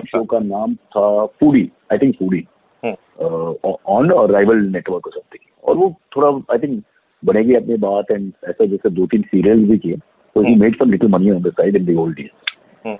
show 0.06 0.24
का 0.26 0.40
नाम 0.40 0.76
था 0.76 1.26
foodie 1.40 1.70
I 1.92 1.98
think 1.98 2.16
foodie 2.16 2.46
on 2.84 4.12
rival 4.32 4.66
network 4.68 5.08
और 5.08 5.14
something 5.14 5.68
और 5.70 5.78
वो 5.78 5.94
थोड़ा 6.16 6.30
I 6.54 6.68
think 6.68 6.84
बनेगी 7.24 7.56
अपनी 7.56 7.76
बात 7.78 8.12
एंड 8.12 8.32
ऐसा 8.50 8.66
जैसे 8.66 8.90
दो 8.90 9.06
तीन 9.06 9.22
सीरियल 9.22 9.66
भी 9.70 9.78
किए 9.78 9.96
तो 10.36 10.42
he 10.42 10.56
made 10.56 10.76
some 10.76 10.92
little 10.92 11.10
money 11.10 11.32
on 11.32 11.42
the 11.42 11.52
side 11.52 11.76
in 11.76 11.86
the 11.86 11.98
old 12.00 12.16
days 12.18 12.98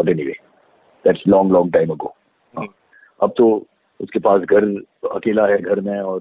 but 0.00 0.08
anyway 0.08 0.32
that's 1.04 1.22
long 1.28 1.52
long 1.52 1.72
time 1.72 1.90
ago 1.90 2.14
अब 3.20 3.32
तो 3.36 3.46
उसके 4.00 4.18
पास 4.18 4.42
घर 4.42 4.64
अकेला 5.12 5.46
है 5.46 5.58
घर 5.60 5.80
में 5.80 5.98
और 6.00 6.20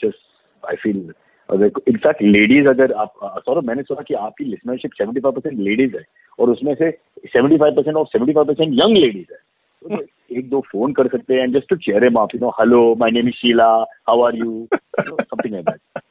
जस्ट 0.00 0.20
आई 0.64 0.76
फील 0.76 1.12
अगर 1.48 1.70
इनफैक्ट 1.88 2.22
लेडीज़ 2.22 2.68
अगर 2.68 2.92
आप 2.94 3.12
सौरभ 3.44 3.64
मैंने 3.64 3.82
सुना 3.82 4.02
कि 4.02 4.14
आपकी 4.16 4.44
listenership 4.44 4.92
seventy 4.92 5.20
five 5.20 5.34
percent 5.34 5.60
ladies 5.60 5.96
है 5.96 6.02
और 6.38 6.50
उसमें 6.50 6.74
से 6.74 6.90
सेवेंटी 7.26 7.56
फाइव 7.56 7.74
परसेंट 7.74 7.96
और 7.96 8.06
seventy 8.06 8.32
five 8.32 8.46
percent 8.46 8.74
young 8.74 8.96
ladies 8.96 9.32
है। 9.32 9.38
तो 9.82 10.02
एक 10.30 10.48
दो 10.50 10.60
फ़ोन 10.62 10.92
कर 10.92 11.08
सकते 11.08 11.34
हैं 11.34 11.50
जस्ट 11.52 11.68
टू 11.68 11.76
चेयर 11.78 12.04
एम 12.04 12.18
आप 12.18 12.34
you 12.34 12.40
know 12.40 12.50
hello 12.58 12.82
my 13.00 13.10
name 13.10 13.28
is 13.28 13.34
Sheela 13.36 13.68
how 14.08 14.22
are 14.22 14.36
you 14.36 14.66
something 14.72 15.54
like 15.54 15.66
that 15.66 16.02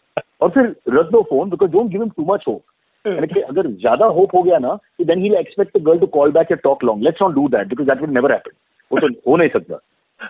और 0.42 0.50
फिर 0.50 0.76
रख 0.90 1.12
दो 1.12 1.22
phone 1.30 1.50
because 1.50 1.72
don't 1.72 1.92
give 1.92 2.02
him 2.02 2.10
too 2.18 2.26
much 2.34 2.44
hope 2.48 2.62
कि 3.06 3.42
अगर 3.42 3.68
ज़्यादा 3.68 4.06
होप 4.06 4.36
हो 4.36 4.42
गया 4.44 4.58
ना 4.58 4.76
कि 4.98 5.06
then 5.06 5.22
he'll 5.24 5.40
expect 5.40 5.74
the 5.74 5.84
girl 5.90 6.00
to 6.00 6.08
call 6.08 6.32
back 6.32 6.52
and 6.52 6.64
talk 6.64 6.84
long. 6.84 7.02
Let's 7.02 7.22
not 7.22 7.36
do 7.36 7.48
that 7.50 7.70
because 7.70 7.88
that 7.88 8.02
will 8.02 8.14
never 8.20 8.30
happen. 8.30 8.54
वो 8.92 9.00
तो 9.00 9.08
हो 9.28 9.38
नहीं 9.38 9.50
सकता. 9.50 9.80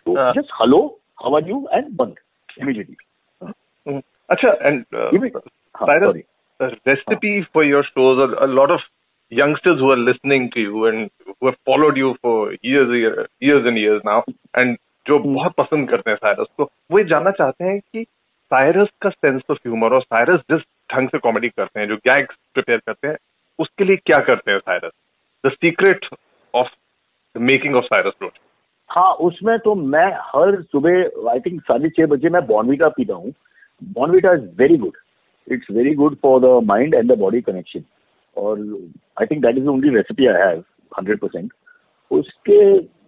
So 0.06 0.18
हाँ. 0.18 0.34
just 0.34 0.50
hello, 0.60 0.98
how 1.24 1.34
are 1.36 1.48
you 1.48 1.68
and 1.72 1.96
बंद 1.98 2.16
immediately. 2.62 2.98
Mm. 3.86 4.04
Acha, 4.30 4.54
and 4.66 4.86
uh, 4.94 5.12
Give 5.12 5.32
हाँ, 5.76 6.00
sorry. 6.00 6.26
a 6.60 6.70
recipe 6.86 7.46
for 7.54 7.64
your 7.64 7.84
shows, 7.84 8.20
a, 8.20 8.46
a 8.46 8.48
lot 8.48 8.72
of 8.72 8.80
youngsters 9.30 9.80
who 9.80 9.92
are 9.92 9.98
listening 9.98 10.50
to 10.54 10.60
you 10.60 10.86
and 10.86 11.10
who 11.26 11.46
have 11.46 11.56
followed 11.66 11.98
you 11.98 12.16
for 12.22 12.52
years, 12.62 12.90
year- 12.90 13.28
years 13.40 13.66
and 13.66 13.78
years 13.78 14.02
now, 14.04 14.24
and 14.56 14.78
जो 15.08 15.18
हम्म। 15.18 15.34
बहुत 15.36 15.54
पसंद 15.58 15.90
करते 15.90 16.12
हैं 16.12 16.18
Cyrus 16.18 16.48
को 16.58 16.64
वो 16.92 17.00
ये 17.00 17.06
जानना 17.06 17.32
चाहते 17.32 17.66
हैं 17.66 17.80
कि 17.80 18.04
साइरस 18.52 18.88
का 19.02 19.10
सेंस 19.10 19.42
ऑफ़ 19.52 19.58
ह्यूमर 19.58 19.94
और 19.94 20.02
साइरस 20.02 20.40
जिस 20.40 20.62
ढंग 20.90 21.10
से 21.10 21.18
कॉमेडी 21.20 21.50
करते 21.50 21.80
हैं, 21.80 21.88
जो 21.88 21.96
गैग्स 21.98 22.36
प्रिपेयर 22.54 22.82
करते 22.86 23.08
हैं, 23.08 23.18
उसके 23.60 23.84
लिए 23.84 23.96
क्या 24.06 24.20
करते 24.26 24.52
हैं 24.52 24.60
Cyrus 24.60 24.92
the 25.44 25.52
secret 25.52 26.06
of 26.54 26.68
the 27.36 27.42
making 27.42 27.76
of 27.76 27.86
Cyrus 27.86 28.14
road 28.22 28.32
हाँ 28.90 29.12
उसमें 29.24 29.58
तो 29.60 29.74
मैं 29.76 30.08
हर 30.26 30.62
सुबह 30.64 31.30
आई 31.32 31.40
थिंक 31.46 31.62
साढ़े 31.62 31.90
छह 31.90 32.06
बजे 32.08 32.30
मैं 32.30 32.46
बॉर्नविटा 32.48 32.88
पीता 32.90 33.14
हूँ। 33.14 33.32
Bournvita 33.82 34.34
is 34.34 34.44
very 34.60 34.78
good 34.78 34.98
it's 35.48 35.72
very 35.72 35.94
good 35.96 36.16
for 36.22 36.40
the 36.42 36.64
mind 36.68 36.96
and 36.96 37.12
the 37.12 37.18
body 37.20 37.42
connection 37.42 37.84
और 38.38 38.60
I 39.22 39.26
think 39.26 39.42
that 39.46 39.58
is 39.58 39.68
only 39.70 39.90
recipe 39.96 40.28
I 40.28 40.42
have 40.42 40.64
hundred 40.92 41.20
percent 41.20 41.52
उसके 42.12 42.60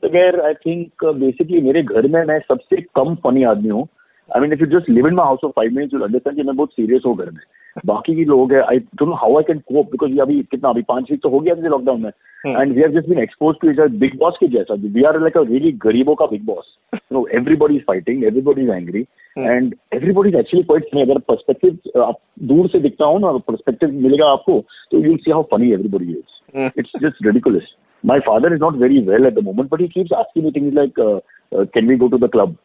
बगैर 0.06 0.40
आई 0.42 0.54
थिंक 0.66 1.06
बेसिकली 1.06 1.62
मेरे 1.62 1.84
घर 1.84 2.08
में 2.08 2.24
मैं 2.26 2.40
सबसे 2.40 2.82
कम 2.96 3.16
फनी 3.24 3.44
आदमी 3.54 3.70
हूँ। 3.70 3.88
I 4.30 4.42
mean 4.42 4.54
if 4.54 4.62
you 4.62 4.68
just 4.80 4.90
live 4.90 5.08
in 5.08 5.14
my 5.14 5.26
house 5.26 5.44
of 5.44 5.52
five 5.56 5.74
minutes 5.76 5.94
you 5.94 6.00
understand 6.00 6.36
कि 6.36 6.44
मैं 6.44 6.56
बहुत 6.56 6.72
सीरियस 6.72 7.02
हूँ 7.06 7.16
घर 7.18 7.30
में। 7.32 7.42
बाकी 7.86 8.16
भी 8.16 8.26
लोग 8.26 8.54
है 8.54 8.62
I 8.62 8.78
don't 8.80 9.10
know 9.10 9.16
how 9.22 9.38
I 9.38 9.44
can 9.48 9.60
cope 9.74 9.92
because 9.92 10.20
अभी 10.22 10.42
कितना 10.52 10.70
अभी 10.70 10.82
पाँच 10.90 11.12
वीक 11.12 11.22
तो 11.24 11.30
हो 11.30 11.40
गया 11.40 11.56
मुझे 11.56 11.70
लॉकडाउन 11.70 12.02
में। 12.02 12.10
And 12.48 12.74
we 12.74 12.82
have 12.82 12.92
just 13.00 13.10
been 13.10 13.20
expose 13.20 13.56
to 13.62 13.70
each 13.72 13.80
Bigg 14.00 14.18
Boss 14.20 14.38
के 14.40 14.48
जैसा। 14.56 14.74
We 14.84 15.04
are 15.04 15.20
like 15.22 15.38
a 15.38 15.44
really 15.50 15.72
गरीबों 15.86 16.16
का 16.16 16.26
Bigg 16.32 16.46
Boss 16.46 16.76
no 17.14 17.26
everybody 17.42 17.76
is 17.76 17.84
fighting 17.88 18.24
everybody 18.24 18.62
is 18.62 18.72
angry 18.72 19.02
and 19.38 19.76
everybody 19.94 20.30
is 20.30 20.38
actually 20.38 20.64
quite 20.64 20.86
funny 20.92 21.02
अगर 21.02 21.20
perspective 21.34 22.02
आप 22.04 22.20
दूर 22.54 22.68
से 22.70 22.80
दिखता 22.80 23.06
हूँ 23.06 23.20
ना 23.22 23.32
पर्सपेक्टिव 23.52 23.92
मिलेगा 24.02 24.32
आपको 24.32 24.60
तो 24.92 25.06
you 25.06 25.18
see 25.18 25.32
how 25.32 25.44
funny 25.52 25.72
everybody 25.74 26.12
is 26.12 26.38
it's 26.80 26.94
just 27.02 27.20
ridiculous. 27.26 27.66
My 28.04 28.16
father 28.26 28.50
is 28.54 28.62
not 28.62 28.78
very 28.84 29.02
well 29.08 29.28
at 29.28 29.36
the 29.36 29.42
moment, 29.48 29.68
but 29.70 29.82
he 29.82 29.88
keeps 29.88 30.14
asking 30.20 30.46
me 30.46 30.52
things 30.54 30.74
like, 30.78 31.02
uh, 31.08 31.20
uh, 31.52 31.66
"Can 31.76 31.92
we 31.92 31.98
go 32.04 32.10
to 32.14 32.20
the 32.24 32.30
club?" 32.36 32.56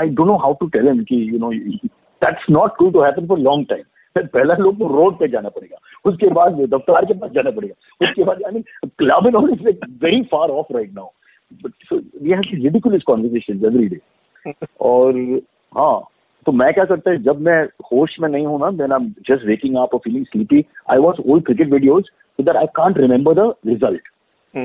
I 0.00 0.02
don't 0.18 0.30
know 0.30 0.36
how 0.42 0.50
to 0.62 0.68
tell 0.74 0.90
him 0.90 1.00
कि 1.10 1.20
you 1.28 1.40
know 1.44 1.52
that's 2.22 2.50
not 2.56 2.76
going 2.82 2.92
to 2.96 3.04
happen 3.04 3.30
for 3.30 3.38
a 3.38 3.44
long 3.46 3.64
time. 3.72 3.86
पहला 4.18 4.54
लोग 4.58 4.78
को 4.78 4.88
road 4.88 5.18
पे 5.18 5.28
जाना 5.28 5.48
पड़ेगा। 5.48 5.78
उसके 6.04 6.28
बाद 6.34 6.60
दफ्तार 6.74 7.04
के 7.04 7.14
पास 7.14 7.30
जाना 7.30 7.50
पड़ेगा। 7.50 8.06
उसके 8.06 8.24
बाद 8.24 8.42
I 8.46 8.52
mean 8.52 8.62
club 8.98 9.36
all 9.36 9.50
is 9.52 9.68
very 10.04 10.22
far 10.32 10.50
off 10.50 10.72
right 10.74 10.94
now 10.94 11.10
we 11.92 12.30
have 12.30 12.42
ridiculous 12.54 13.02
conversations 13.06 13.64
every 13.64 13.88
day 13.88 14.52
और 14.80 15.20
हाँ 15.72 16.00
तो 16.46 16.52
मैं 16.52 16.72
क्या 16.74 16.84
करता 16.84 17.10
है 17.10 17.22
जब 17.22 17.40
मैं 17.40 17.62
होश 17.92 18.16
में 18.20 18.28
नहीं 18.28 18.46
हूँ 18.46 18.58
ना 18.60 18.70
then 18.78 18.92
I 18.92 19.02
am 19.02 19.08
just 19.28 19.46
waking 19.46 19.76
up 19.78 19.94
और 19.94 20.00
feeling 20.04 20.24
sleepy 20.26 20.64
I 20.90 20.98
watch 20.98 21.20
old 21.20 21.44
cricket 21.44 21.72
videos 21.72 22.04
so 22.04 22.42
that 22.42 22.56
I 22.56 22.66
can't 22.74 22.98
remember 22.98 23.34
the 23.34 23.52
result 23.66 24.08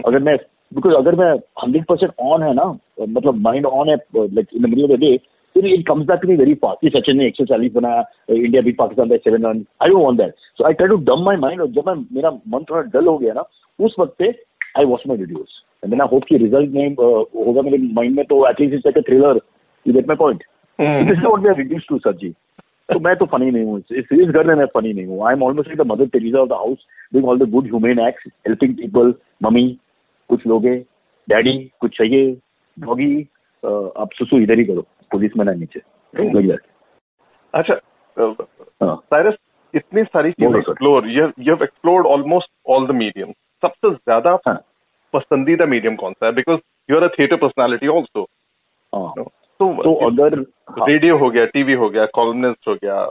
अगर 0.06 0.20
मैं 0.20 0.38
बिकॉज़ 0.72 0.94
अगर 0.96 1.16
मैं 1.16 1.32
हंड्रेड 1.64 1.86
परसेंट 1.86 2.12
ऑन 2.22 2.44
है 2.44 2.54
ना 2.54 2.66
मतलब 3.00 3.36
माइंड 3.42 3.66
ऑन 3.66 3.90
है 3.90 3.96
like 4.16 4.48
in 4.54 4.64
the 4.64 4.70
middle 4.70 4.84
of 4.84 4.92
the 4.92 5.00
day 5.00 5.16
फिर 5.58 5.66
it 5.68 5.88
comes 5.88 6.06
back 6.08 6.20
to 6.22 6.28
me 6.28 6.36
very 6.36 6.54
fast 6.56 6.82
कि 6.82 6.90
सचिन 6.90 7.18
ने 7.18 7.28
एक 7.28 7.36
सौ 7.36 7.46
चालीस 7.46 7.74
बनाया 7.74 8.04
India 8.30 8.62
beat 8.62 8.78
Pakistan 8.78 9.10
by 9.10 9.18
seven 9.20 9.46
run 9.46 9.66
I 9.84 9.90
don't 9.90 10.04
want 10.04 10.18
that 10.18 10.34
so 10.58 10.66
I 10.66 10.74
try 10.74 10.90
to 10.90 10.98
dumb 11.06 11.24
my 11.26 11.38
mind 11.38 11.62
और 11.62 11.68
जब 11.72 11.88
मैं 11.88 11.96
मेरा 12.14 12.32
मन 12.48 12.66
थोड़ा 12.70 12.82
डल 12.94 13.08
हो 13.08 13.18
गया 13.18 13.34
ना 13.34 13.44
उस 13.80 13.96
वक्त 14.00 14.16
पे 14.20 14.30
I 14.78 14.86
watch 14.86 15.04
my 15.08 15.18
videos 15.18 15.62
and 15.84 15.92
then 15.92 16.02
I 16.02 16.08
hope 16.12 16.24
कि 16.24 16.38
रिज़ल्ट 16.38 16.72
में 16.72 16.96
होगा 17.38 17.62
मेरे 17.62 17.78
माइंड 17.94 18.16
में 18.16 18.26
तो 18.26 18.46
at least 18.50 18.74
it's 18.74 18.86
like 18.86 18.98
a 18.98 19.08
thriller 19.10 19.40
you 19.86 19.94
get 19.94 20.08
my 20.08 20.18
point 20.18 20.44
this 20.80 21.18
is 21.18 21.26
what 21.26 21.42
we 21.42 21.50
are 21.50 21.58
reduce 21.58 21.86
to 21.90 21.98
sir 22.00 22.16
ji 22.18 22.34
तो 22.90 23.00
मैं 23.00 23.16
तो 23.16 23.26
फनी 23.26 23.50
नहीं 23.52 23.64
हूँ 23.64 23.80
इस 23.92 24.12
इस 24.14 24.30
घर 24.30 24.48
में 24.48 24.56
मैं 24.56 24.66
फनी 24.74 24.94
नहीं 24.94 25.06
हूँ 25.06 25.26
I 25.28 25.34
am 25.34 25.44
almost 25.44 25.70
like 25.70 25.80
the 25.80 25.92
Mother 25.92 26.08
Teresa 26.10 26.40
of 26.40 26.50
the 26.50 26.54
house 26.54 26.86
doing 27.14 27.28
all 27.30 27.40
the 27.40 27.50
good 27.52 27.66
human 27.66 28.00
acts 28.08 28.32
helping 28.48 28.76
people 28.76 29.14
mummy 29.44 29.66
कुछ 30.30 30.46
लोग 30.48 30.68
डैडी 31.28 31.58
कुछ 31.80 31.98
चाहिए 31.98 32.32
डॉगी 32.78 33.10
आप 33.64 34.10
सुसु 34.14 34.40
इधर 34.40 34.60
ही 34.60 34.66
करो 34.66 34.86
पुलिस 35.12 35.38
में 35.38 35.46
ना 35.46 35.52
नीचे. 35.54 35.80
अच्छा 37.54 37.80
हाँ। 38.84 38.96
साइरस 38.96 39.36
इतनी 39.74 40.04
सारी 40.04 40.32
चीज़ें 40.32 40.58
explore 40.60 41.08
you 41.10 41.24
have 41.24 41.64
explored 41.64 42.08
almost 42.08 42.50
all 42.70 42.88
the 42.88 42.92
medium 42.96 43.32
सबसे 43.64 43.92
ज़्यादा 43.92 44.38
हाँ। 44.48 44.60
पसंदीदा 45.14 45.66
मीडियम 45.66 45.96
कौन 45.96 46.14
सा 46.14 46.26
है? 46.26 46.32
Because 46.34 46.60
you 46.90 46.98
are 46.98 47.04
a 47.04 47.08
theatre 47.20 47.36
personality 47.38 47.88
also 47.88 48.28
हाँ। 48.94 49.14
तो 49.16 49.74
तो 49.84 49.94
अगर 50.08 50.40
हाँ, 50.40 50.86
रेडियो 50.88 51.18
हो 51.18 51.30
गया 51.30 51.46
टीवी 51.54 51.74
हो 51.74 51.90
गया 51.90 52.06
कॉलमनिस्ट 52.16 52.68
हो 52.68 52.74
गया 52.76 53.10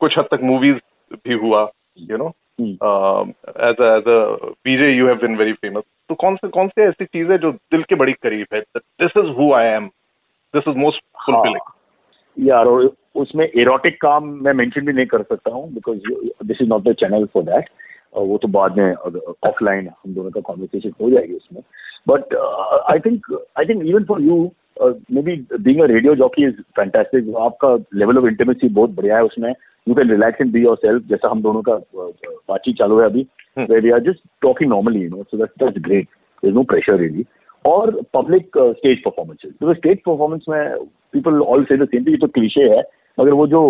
कुछ 0.00 0.18
हद 0.18 0.28
तक 0.30 0.40
मूवीज़ 0.42 0.78
भी 1.24 1.34
हुआ 1.42 1.68
you 2.10 2.16
know 2.16 2.32
as 2.60 3.80
as 3.82 4.08
VJ 4.64 4.90
you 4.90 5.06
have 5.06 5.16
been 5.16 5.36
very 5.36 5.52
famous 5.52 5.82
तो 6.08 6.14
कौन 6.14 6.36
से 6.36 6.48
कौन 6.48 6.68
से 6.68 6.84
ऐसी 6.84 7.04
चीज़ 7.04 7.30
है 7.32 7.38
जो 7.38 7.52
दिल 7.52 7.82
के 7.82 7.94
बड़ी 7.94 8.12
करीब 8.12 8.46
है? 8.54 8.60
This 8.60 9.16
is 9.18 9.30
who 9.38 9.52
I 9.54 9.66
am 9.66 9.88
this 10.56 10.68
is 10.68 10.78
most 10.78 11.04
fulfilling 11.26 12.46
यार 12.48 12.66
और 12.66 12.92
उसमें 13.22 13.44
एरोटिक 13.46 14.00
काम 14.00 14.28
मैं 14.44 14.52
मेंशन 14.54 14.86
भी 14.86 14.92
नहीं 14.92 15.06
कर 15.06 15.22
सकता 15.22 15.50
हूँ 15.52 15.68
because 15.74 15.98
this 16.46 16.62
is 16.62 16.68
not 16.68 16.88
the 16.88 16.92
channel 17.00 17.24
for 17.34 17.42
that 17.44 17.68
वो 18.16 18.36
तो 18.42 18.48
बाद 18.48 18.76
में 18.78 18.92
ऑफलाइन 19.48 19.88
हम 19.88 20.14
दोनों 20.14 20.30
का 20.30 20.40
कॉन्वर्सेशन 20.40 20.92
हो 21.00 21.10
जाएगी 21.10 21.34
उसमें। 21.34 21.62
But 22.08 22.34
I 22.92 22.98
think 23.06 23.26
I 23.58 23.64
think 23.64 23.82
even 23.86 24.04
for 24.04 24.20
you 24.22 24.36
maybe 25.22 25.36
being 25.64 25.80
radio 25.82 26.14
jockey 26.16 26.44
is 26.46 26.60
fantastic 26.76 27.34
आपका 27.40 27.74
लेवल 27.98 28.18
ऑफ़ 28.18 28.26
इंटीमेसी 28.26 28.68
बहुत 28.68 28.90
बढ़िया 28.96 29.16
है 29.16 29.24
उसमें। 29.24 29.50
You 29.50 29.94
can 29.94 30.10
relax 30.10 30.40
and 30.40 30.52
be 30.52 30.62
yourself 30.76 31.08
जैसा 31.08 31.28
हम 31.30 31.42
दोनों 31.42 31.62
का 31.68 31.72
uh, 31.72 32.10
बातचीत 32.48 32.76
चालू 32.78 32.98
है 33.00 33.06
अभी. 33.06 33.26
We 33.58 33.90
are 33.90 34.00
just 34.10 34.20
talking 34.42 34.70
normally 34.70 35.02
you 35.02 35.10
know 35.10 35.22
so 35.22 35.36
that's 35.36 35.64
that's 35.64 35.82
great 35.84 36.08
there 36.42 36.54
no 36.54 36.62
pressure 36.72 36.98
really 37.00 37.26
और 37.66 37.90
पब्लिक 38.14 38.58
स्टेज 38.58 39.02
परफॉर्मेंसेज 39.04 39.52
तो 39.60 39.74
स्टेज 39.74 39.98
परफॉर्मेंस 40.06 40.44
में 40.48 40.86
पीपल 41.12 41.40
ऑल 41.42 41.64
से 41.64 41.76
द 41.76 41.88
सेम 41.88 42.04
थिंग 42.04 42.10
ये 42.10 42.16
तो 42.16 42.26
क्लीशे 42.38 42.68
है 42.74 42.82
मगर 43.18 43.32
वो 43.40 43.46
जो 43.46 43.62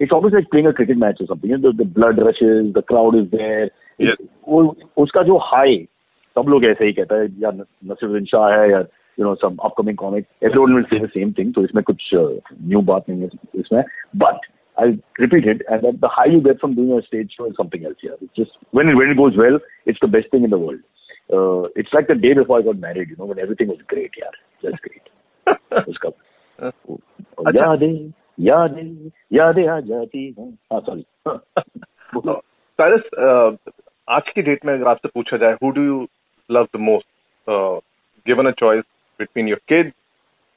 it's 0.00 0.12
almost 0.12 0.34
like 0.34 0.50
playing 0.50 0.68
a 0.68 0.72
cricket 0.80 0.96
match 0.96 1.20
और 1.20 1.26
something 1.26 1.64
the 1.64 1.86
blood 1.98 2.20
rushes 2.28 2.72
the 2.76 2.82
crowd 2.88 3.16
is 3.16 3.26
there 3.36 3.70
वो 4.48 4.62
उसका 5.02 5.22
जो 5.22 5.36
हाई 5.50 5.76
सब 6.36 6.48
लोग 6.48 6.64
ऐसे 6.64 6.86
ही 6.86 6.92
कहता 6.92 7.16
है 7.16 7.28
या 7.42 7.50
नसीरुद्दीन 7.50 8.24
शाह 8.26 8.48
है 8.52 8.70
या 8.70 8.78
you 9.18 9.24
know 9.24 9.34
some 9.42 9.56
upcoming 9.64 9.96
comic 9.96 10.26
everyone 10.44 10.74
will 10.74 10.84
say 10.90 10.98
the 11.06 11.10
same 11.10 11.32
thing 11.38 11.52
तो 11.54 11.64
इसमें 11.64 11.82
कुछ 11.84 12.10
न्यू 12.14 12.80
बात 12.92 13.08
नहीं 13.08 13.20
है 13.20 13.60
इसमें 13.60 13.82
but 14.16 14.50
I 14.76 14.98
repeat 15.18 15.46
it, 15.46 15.62
and 15.68 15.84
that 15.84 16.00
the 16.00 16.08
high 16.08 16.26
you 16.26 16.40
get 16.40 16.60
from 16.60 16.74
doing 16.74 16.92
a 16.92 17.02
stage 17.02 17.34
show 17.36 17.44
is 17.46 17.54
something 17.56 17.84
else. 17.84 17.94
Yeah, 18.02 18.16
it's 18.20 18.34
just 18.34 18.50
when 18.72 18.88
it 18.88 18.96
when 18.96 19.10
it 19.10 19.16
goes 19.16 19.36
well, 19.36 19.58
it's 19.86 20.00
the 20.00 20.08
best 20.08 20.30
thing 20.30 20.42
in 20.42 20.50
the 20.50 20.58
world. 20.58 20.80
Uh, 21.30 21.68
it's 21.74 21.92
like 21.92 22.06
the 22.06 22.14
day 22.14 22.34
before 22.34 22.58
I 22.58 22.62
got 22.62 22.78
married, 22.78 23.08
you 23.10 23.16
know, 23.16 23.24
when 23.24 23.38
everything 23.38 23.68
was 23.68 23.78
great. 23.88 24.12
Yeah, 24.16 24.34
just 24.62 24.82
great. 24.82 25.08
उसका। 25.88 26.10
यादें 27.56 28.12
यादें 28.40 29.10
यादें 29.32 29.66
आ 29.68 29.78
जाती 29.80 30.24
हैं 30.38 30.50
हाँ 30.72 30.80
sorry 30.80 31.04
Cyrus 32.78 33.08
uh, 33.24 33.72
आज 34.08 34.28
की 34.34 34.42
date 34.42 34.64
में 34.66 34.72
अगर 34.74 34.88
आपसे 34.88 35.08
पूछा 35.14 35.36
जाए 35.36 35.52
who 35.62 35.70
do 35.70 35.84
you 35.84 36.06
love 36.50 36.68
the 36.76 36.80
most 36.80 37.06
given 38.26 38.46
a 38.46 38.50
choice 38.60 38.84
between 39.20 39.48
your 39.48 39.60
kid 39.68 39.92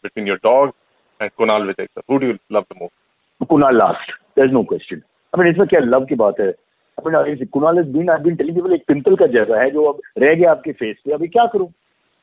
between 0.03 0.27
your 0.27 0.37
dog 0.43 0.71
and 1.19 1.31
Kunal 1.37 1.67
Vijay 1.67 1.85
sir 1.85 2.01
who 2.11 2.17
do 2.17 2.27
you 2.27 2.33
love 2.51 2.61
the 2.61 2.77
most 2.81 3.47
Kunal 3.49 3.77
last 3.77 4.11
there 4.11 4.47
is 4.47 4.53
no 4.53 4.63
question 4.73 4.95
I 4.95 5.43
mean 5.43 5.51
इसमें 5.51 5.67
क्या 5.67 5.79
love 5.79 6.05
की 6.05 6.15
बात 6.23 6.39
है? 6.39 6.51
अपने 6.97 7.83
दिन 7.83 7.91
बीन 7.93 8.09
आई 8.09 8.17
बीन 8.23 8.73
एक 8.73 8.83
पिंपल 8.87 9.15
का 9.15 9.25
जैसा 9.33 9.61
है 9.61 9.69
जो 9.71 9.83
अब 9.85 9.99
रह 10.17 10.33
गया 10.33 10.51
आपके 10.51 10.71
फेस 10.71 10.95
पे। 11.05 11.11
अभी 11.13 11.27
क्या 11.27 11.45
करूँ? 11.53 11.67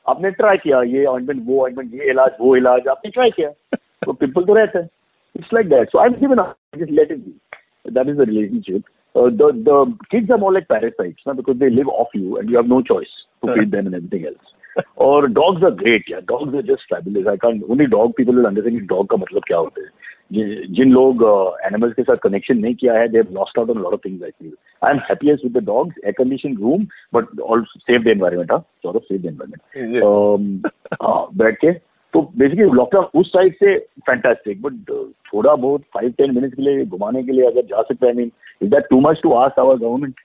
आपने 0.05 0.31
ट्राई 0.31 0.57
किया 0.57 0.81
ये 0.85 1.05
ऑइंटमेंट 1.11 1.41
वो 1.45 1.61
ऑइंटमेंट 1.63 1.93
ये 1.93 2.09
इलाज 2.09 2.31
वो 2.41 2.55
इलाज 2.55 2.87
आपने 2.87 3.11
ट्राई 3.11 3.31
किया। 3.31 3.49
तो 4.05 4.13
पिंपल 4.13 4.43
तो 4.43 4.53
रहता 4.53 4.79
है। 4.79 4.87
It's 5.35 5.53
like 5.53 5.69
that 5.69 5.89
so 5.89 5.99
I 5.99 6.09
given 6.19 6.43
just 6.79 6.91
let 6.91 7.11
it 7.11 7.17
be 7.17 7.91
that 7.91 8.07
is 8.07 8.17
the 8.17 8.27
relationship 8.29 8.83
the 9.15 9.51
the 9.67 9.97
kids 10.11 10.31
are 10.31 10.39
more 10.39 10.53
like 10.53 10.65
parasites 10.69 11.23
ना 11.27 11.33
because 11.33 11.57
they 11.57 11.69
live 11.69 11.89
off 11.91 12.17
you 12.17 12.37
and 12.37 12.51
you 12.51 12.57
have 12.57 12.67
no 12.73 12.81
choice 12.89 13.15
to 13.41 13.53
feed 13.53 13.69
them 13.71 13.85
and 13.85 13.95
everything 13.95 14.25
else 14.25 14.83
और 15.07 15.27
dogs 15.33 15.63
are 15.63 15.71
great 15.81 16.11
यार 16.11 16.21
dogs 16.29 16.55
are 16.55 16.61
just 16.73 16.93
fabulous 16.93 17.27
I 17.27 17.37
can't 17.37 17.63
only 17.63 17.85
dog 17.95 18.11
people 18.17 18.35
will 18.35 18.45
understand 18.45 18.87
dog 18.89 19.07
का 19.09 19.17
मतलब 19.17 19.41
क्या 19.47 19.57
होता 19.57 19.81
है। 19.81 20.04
जिन 20.31 20.91
लोग 20.91 21.23
animals 21.65 21.93
के 21.93 22.03
साथ 22.03 22.15
कनेक्शन 22.23 22.57
नहीं 22.57 22.75
किया 22.75 22.93
है 22.93 23.07
they 23.07 23.17
have 23.17 23.33
lost 23.33 23.59
out 23.59 23.69
on 23.69 23.77
lot 23.77 23.93
of 23.93 23.99
things 24.05 24.23
I 24.23 24.29
feel 24.31 24.51
I 24.81 24.91
am 24.91 24.99
happiest 25.09 25.43
with 25.43 25.57
the 25.57 25.65
dogs 25.65 25.95
air 26.03 26.13
condition 26.17 26.55
room 26.57 26.85
but 27.13 27.39
also 27.41 27.79
save 27.79 28.03
the 28.03 28.07
environment 28.07 28.51
हाँ 28.51 28.63
ऑफ़ 28.85 29.03
सेव 29.03 29.21
द 29.21 29.25
एनवायरमेंट 29.25 30.67
हाँ 31.01 31.27
बैठ 31.33 31.57
के। 31.57 31.71
तो 32.13 32.21
बेसिकली 32.37 32.65
लॉकडाउन 32.71 33.19
उस 33.19 33.27
side 33.27 33.55
से 33.55 33.77
fantastic 34.07 34.61
but 34.61 34.91
थोड़ा 35.25 35.55
बहुत 35.55 35.81
five 35.93 36.13
ten 36.17 36.35
minutes 36.35 36.55
के 36.55 36.61
लिए 36.61 36.85
घुमाने 36.85 37.23
के 37.23 37.31
लिए 37.31 37.45
अगर 37.45 37.65
जा 37.65 37.81
सकते 37.81 38.05
हैं 38.05 38.13
I 38.13 38.17
mean 38.17 38.31
is 38.61 38.69
that 38.69 38.87
too 38.89 38.99
much 39.01 39.19
to 39.23 39.33
ask 39.35 39.59
our 39.59 39.77
government 39.77 40.19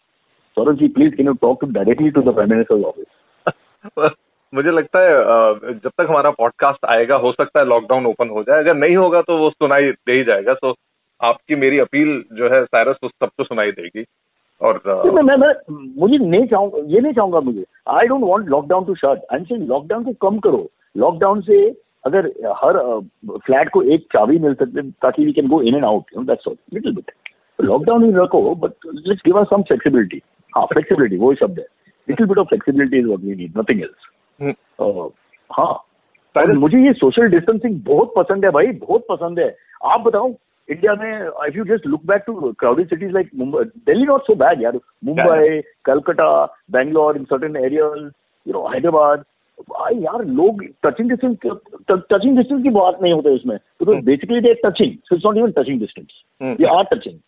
Saurabh 0.56 0.78
ji 0.78 0.88
please 0.88 1.14
can 1.14 1.26
you 1.26 1.32
talk 1.42 1.60
to 1.60 1.66
directly 1.72 2.10
to 2.10 2.22
the 2.22 2.34
prime 2.34 2.50
minister 2.50 2.82
office 2.84 4.14
मुझे 4.52 4.70
लगता 4.70 5.02
है 5.02 5.72
जब 5.74 5.90
तक 5.90 6.06
हमारा 6.08 6.30
पॉडकास्ट 6.38 6.86
आएगा 6.90 7.16
हो 7.16 7.32
सकता 7.32 7.60
है 7.60 7.66
लॉकडाउन 7.66 8.06
ओपन 8.06 8.28
हो 8.28 8.42
जाए। 8.42 8.62
अगर 8.62 8.76
नहीं 8.76 8.96
होगा 8.96 9.20
तो 9.22 9.36
वो 9.38 9.50
सुनाई 9.50 9.90
दे 9.90 10.12
ही 10.12 10.24
जाएगा। 10.24 10.54
तो 10.54 10.74
आपकी 11.20 11.54
मेरी 11.56 11.78
अपील 11.78 12.22
जो 12.32 12.48
है 12.54 12.64
साइरस 12.64 12.96
उस 13.02 13.10
सबको 13.12 13.44
सुनाई 13.44 13.70
देगी। 13.72 14.04
और 14.60 14.80
मैं, 14.86 15.22
मैं, 15.22 15.36
मैं 15.36 15.52
मुझे 15.98 16.18
नहीं 16.18 16.46
चाहूँगा 16.46 16.78
ये 16.86 17.00
नहीं 17.00 17.12
चाहूँगा 17.12 17.40
मुझे। 17.40 17.64
I 17.88 18.06
don't 18.06 18.24
want 18.24 18.48
lockdown 18.48 18.84
to 18.84 18.94
shut 18.94 19.32
I 19.32 19.44
am 19.52 19.66
lockdown 19.68 20.04
को 20.04 20.12
कम 20.28 20.38
करो। 20.48 20.68
लॉकडाउन 20.96 21.40
से 21.42 21.64
अगर 22.04 22.26
हर 22.58 22.78
फ्लैट 23.46 23.68
को 23.70 23.82
एक 23.94 24.06
चाबी 24.12 24.38
मिल 24.38 24.54
सकते 24.54 24.82
ताकि 25.02 25.24
we 25.24 25.32
can 25.32 25.48
go 25.48 25.60
in 25.62 25.74
and 25.74 25.84
out 25.84 26.18
that's 26.18 26.48
all 26.48 26.56
little 26.74 26.94
bit 26.94 27.10
lockdown 27.58 28.04
ही 28.04 28.12
रखो 28.14 28.54
but 28.56 28.72
let's 28.86 29.22
give 29.26 29.40
us 29.40 29.46
some 29.50 29.62
flexibility 29.62 30.22
हाँ 30.52 30.66
फ्लेक्सिबिलिटी 30.66 31.16
वो 31.16 31.34
शब्द 31.34 31.58
है। 31.58 31.66
Little 32.08 32.26
bit 32.26 32.38
of 32.38 32.48
flexibility 32.48 32.98
is 32.98 33.06
what 33.06 33.20
we 33.20 33.34
need 33.34 33.58
nothing 33.58 33.82
else 33.82 34.08
हाँ। 35.50 35.72
मुझे 36.56 36.78
ये 36.78 36.92
सोशल 36.94 37.28
डिस्टेंसिंग 37.30 37.80
बहुत 37.86 38.12
पसंद 38.16 38.44
है 38.44 38.50
भाई 38.50 38.66
बहुत 38.84 39.04
पसंद 39.08 39.38
है। 39.38 39.54
आप 39.84 40.00
बताओ 40.00 40.28
इंडिया 40.68 40.94
में 40.94 41.46
if 41.46 41.56
you 41.56 41.64
just 41.64 41.86
look 41.86 42.04
back 42.06 42.22
to 42.26 42.52
crowded 42.60 42.88
cities 42.88 43.12
like 43.12 43.30
Mumbai 43.36 43.64
Delhi 43.86 44.04
not 44.06 44.22
so 44.26 44.34
bad 44.42 44.62
यार। 44.62 44.78
Mumbai 45.04 45.60
Calcutta 45.84 46.44
Bangalore 46.72 47.16
in 47.16 47.24
certain 47.24 47.56
areas 47.64 48.00
you 48.46 48.52
know 48.52 48.66
Hyderabad 48.68 49.24
यार 49.94 50.24
लोग 50.26 50.62
टचिंग 50.84 51.10
डिस्टेंस 51.10 51.36
टचिंग 51.90 52.36
डिस्टेंस 52.36 52.62
की 52.62 52.70
बात 52.70 53.02
नहीं 53.02 53.12
होते 53.12 53.34
इसमें। 53.34 53.56
Because 53.56 54.04
basically 54.04 54.40
they 54.40 54.54
touching 54.64 54.96
so 54.98 55.14
it's 55.14 55.24
not 55.26 55.36
even 55.36 55.50
touching 55.58 55.80
distance 55.80 56.22
ये 56.60 56.66
are 56.76 56.84
touching 56.94 57.18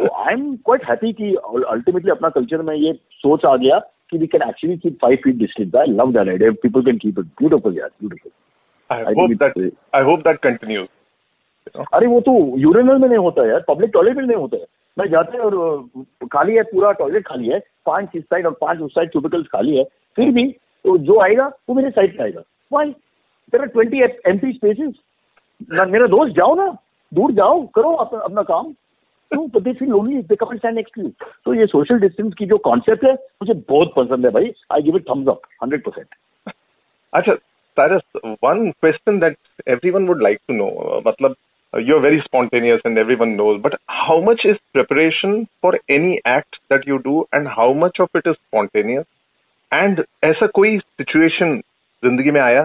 I 0.00 0.32
am 0.32 0.54
quite 0.56 0.88
happy 0.88 1.12
कि 1.20 1.34
अल्टीमेटली 1.34 2.10
अपना 2.10 2.28
कल्चर 2.30 2.62
में 2.62 2.74
ये 2.76 2.92
सोच 2.92 3.44
आ 3.44 3.54
गया। 3.56 3.78
कि 4.10 4.18
we 4.18 4.26
can 4.26 4.48
actually 4.48 4.76
keep 4.78 4.98
five 5.02 5.18
feet 5.24 5.36
distance 5.36 5.74
I 5.76 5.92
love 5.92 6.12
that 6.12 6.28
idea 6.28 6.50
people 6.62 6.84
can 6.84 6.98
keep 6.98 7.18
it 7.18 7.24
beautiful 7.40 7.78
यार 7.78 7.88
beautiful 8.00 8.32
I 8.90 9.12
hope 9.14 9.32
that 9.38 9.56
I 9.98 10.00
hope 10.06 10.20
that 10.24 10.36
continues. 10.42 10.88
अरे 11.94 12.06
वो 12.06 12.20
तो 12.26 12.32
यूरिनल 12.58 12.98
में 12.98 13.06
नहीं 13.08 13.18
होता 13.18 13.46
है 13.46 13.58
पब्लिक 13.68 13.90
टॉयलेट 13.94 14.16
में 14.16 14.24
नहीं 14.24 14.36
होता 14.36 14.56
है. 14.56 14.66
मैं 14.96 15.06
जाते 15.10 15.36
हैं 15.36 15.44
और 15.44 16.26
खाली 16.32 16.54
है 16.54 16.62
पूरा 16.64 16.92
टॉयलेट 17.00 17.26
खाली 17.26 17.48
है. 17.48 17.58
पाँच 17.86 18.10
इस 18.16 18.22
साइड 18.24 18.46
और 18.46 18.52
पाँच 18.60 18.80
उस 18.80 18.92
साइड 18.94 19.10
क्यूबिकल्स 19.12 19.46
खाली 19.52 19.76
है. 19.76 19.84
फिर 20.16 20.30
भी 20.32 20.44
तो 20.84 20.96
जो 21.08 21.18
आएगा 21.22 21.46
वो 21.68 21.74
मेरे 21.74 21.90
साइड 21.90 22.16
पे 22.18 22.22
आएगा. 22.24 22.42
Why 22.72 22.90
there 22.90 23.60
are 23.60 23.66
twenty 23.68 24.02
M 24.02 24.38
P 24.38 24.52
spaces 24.52 24.94
मेरा 25.72 26.06
दोस्त 26.06 26.36
जाओ 26.36 26.54
ना. 26.56 26.66
दूर 27.12 27.32
जाओ 27.32 27.66
करो 27.74 27.90
अपना 27.94 28.42
काम. 28.42 28.72
तो 29.34 29.60
they 29.60 29.72
feel 29.72 29.88
lonely 29.88 30.22
they 30.22 30.36
come 30.36 30.56
stand 30.56 30.74
next 30.74 30.98
you 30.98 31.08
तो 31.44 31.54
ये 31.54 31.66
सोशल 31.66 31.98
डिस्टेंस 32.00 32.32
की 32.38 32.46
जो 32.46 32.58
कॉन्सेप्ट 32.70 33.04
है 33.04 33.12
मुझे 33.12 33.54
बहुत 33.68 33.92
पसंद 33.96 34.26
है 34.26 34.32
भाई 34.32 34.52
I 34.72 34.82
give 34.82 34.96
it 34.96 35.04
thumbs 35.10 35.28
up 35.28 35.42
hundred 35.62 35.82
percent 35.84 36.14
अच्छा 37.12 37.36
Cyrus, 37.76 38.02
one 38.40 38.72
question 38.80 39.20
that 39.20 39.36
everyone 39.66 40.06
would 40.06 40.20
like 40.20 40.40
to 40.46 40.54
know, 40.54 40.70
uh, 40.70 41.00
matlab, 41.02 41.34
uh, 41.72 41.78
you're 41.78 42.00
very 42.00 42.22
spontaneous 42.24 42.80
and 42.84 42.96
everyone 42.96 43.36
knows, 43.36 43.60
but 43.62 43.74
how 43.86 44.20
much 44.20 44.40
is 44.44 44.56
preparation 44.72 45.46
for 45.60 45.78
any 45.88 46.20
act 46.24 46.56
that 46.70 46.86
you 46.86 47.00
do 47.02 47.26
and 47.32 47.46
how 47.46 47.72
much 47.74 48.00
of 48.00 48.08
it 48.14 48.26
is 48.26 48.36
spontaneous? 48.48 49.06
And 49.72 50.02
ऐसा 50.24 50.46
कोई 50.54 50.78
situation 50.78 51.56
ज़िंदगी 52.02 52.30
में 52.30 52.40
आया 52.40 52.62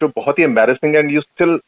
जो 0.00 0.08
बहुत 0.16 0.38
ही 0.38 0.44
embarrassing 0.44 0.96
and 0.96 1.10
you 1.10 1.20
still 1.20 1.58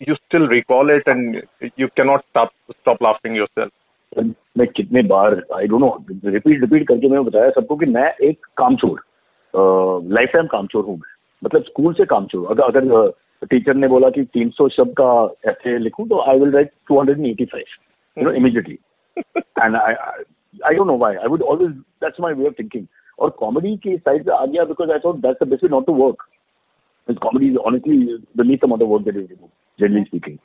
you 0.00 0.14
still 0.14 0.46
recall 0.48 0.90
it 0.90 1.08
and 1.08 1.42
you 1.78 1.86
can 1.86 2.06
not 2.06 2.20
stop 2.20 2.50
stop 2.70 3.02
laughing 3.02 3.36
yourself 3.36 3.70
मैं 4.58 4.66
कितने 4.66 5.02
बार 5.02 5.42
I 5.54 5.66
don't 5.66 5.80
know 5.80 6.04
repeat 6.24 6.60
repeat 6.60 6.86
करके 6.88 7.08
मैंने 7.08 7.24
बताया 7.24 7.50
सबको 7.50 7.76
कि 7.76 7.86
मैं 7.86 8.12
एक 8.22 8.46
कामचोर 8.56 9.02
लाइफ 10.12 10.30
टाइम 10.32 10.46
कामचोर 10.46 10.84
हूँ 10.84 11.00
मतलब 11.44 11.62
स्कूल 11.62 11.94
से 11.94 12.04
कामचोर। 12.04 12.46
अगर 12.50 12.62
अगर 12.62 13.12
टीचर 13.50 13.74
ने 13.74 13.88
बोला 13.88 14.10
कि 14.10 14.22
300 14.36 14.68
शब्द 14.70 14.94
का 15.00 15.08
ऐसे 15.50 15.78
लिखूं 15.78 16.06
तो 16.08 16.20
I 16.20 16.38
will 16.38 16.52
write 16.52 16.70
285 16.92 17.58
you 18.16 18.24
know 18.24 18.30
immediately 18.30 18.78
and 19.60 19.76
I 19.76 19.94
I 20.64 20.74
don't 20.74 20.86
know 20.86 20.96
why 20.98 21.14
I 21.14 21.28
would 21.28 21.42
always 21.42 21.70
that's 21.70 22.20
my 22.20 22.32
way 22.32 22.46
of 22.46 22.54
thinking 22.58 22.86
और 23.18 23.30
कॉमेडी 23.30 23.76
की 23.76 23.96
साइड 23.96 24.24
से 24.24 24.30
आ 24.30 24.44
गया 24.46 24.64
because 24.64 24.90
I 24.90 24.98
thought 25.04 25.16
that's 25.16 25.44
the 25.44 25.48
best 25.48 25.64
not 25.70 25.86
to 25.86 25.94
work 25.94 26.26
comedy 27.08 27.50
is 27.50 27.56
honestly 27.66 27.96
the 28.34 28.44
least 28.44 28.62
amount 28.62 28.82
of 28.82 28.88
work 28.88 29.02
that 29.04 29.16
is 29.16 29.28
removed, 29.30 29.52
generally 29.78 30.04
speaking. 30.06 30.38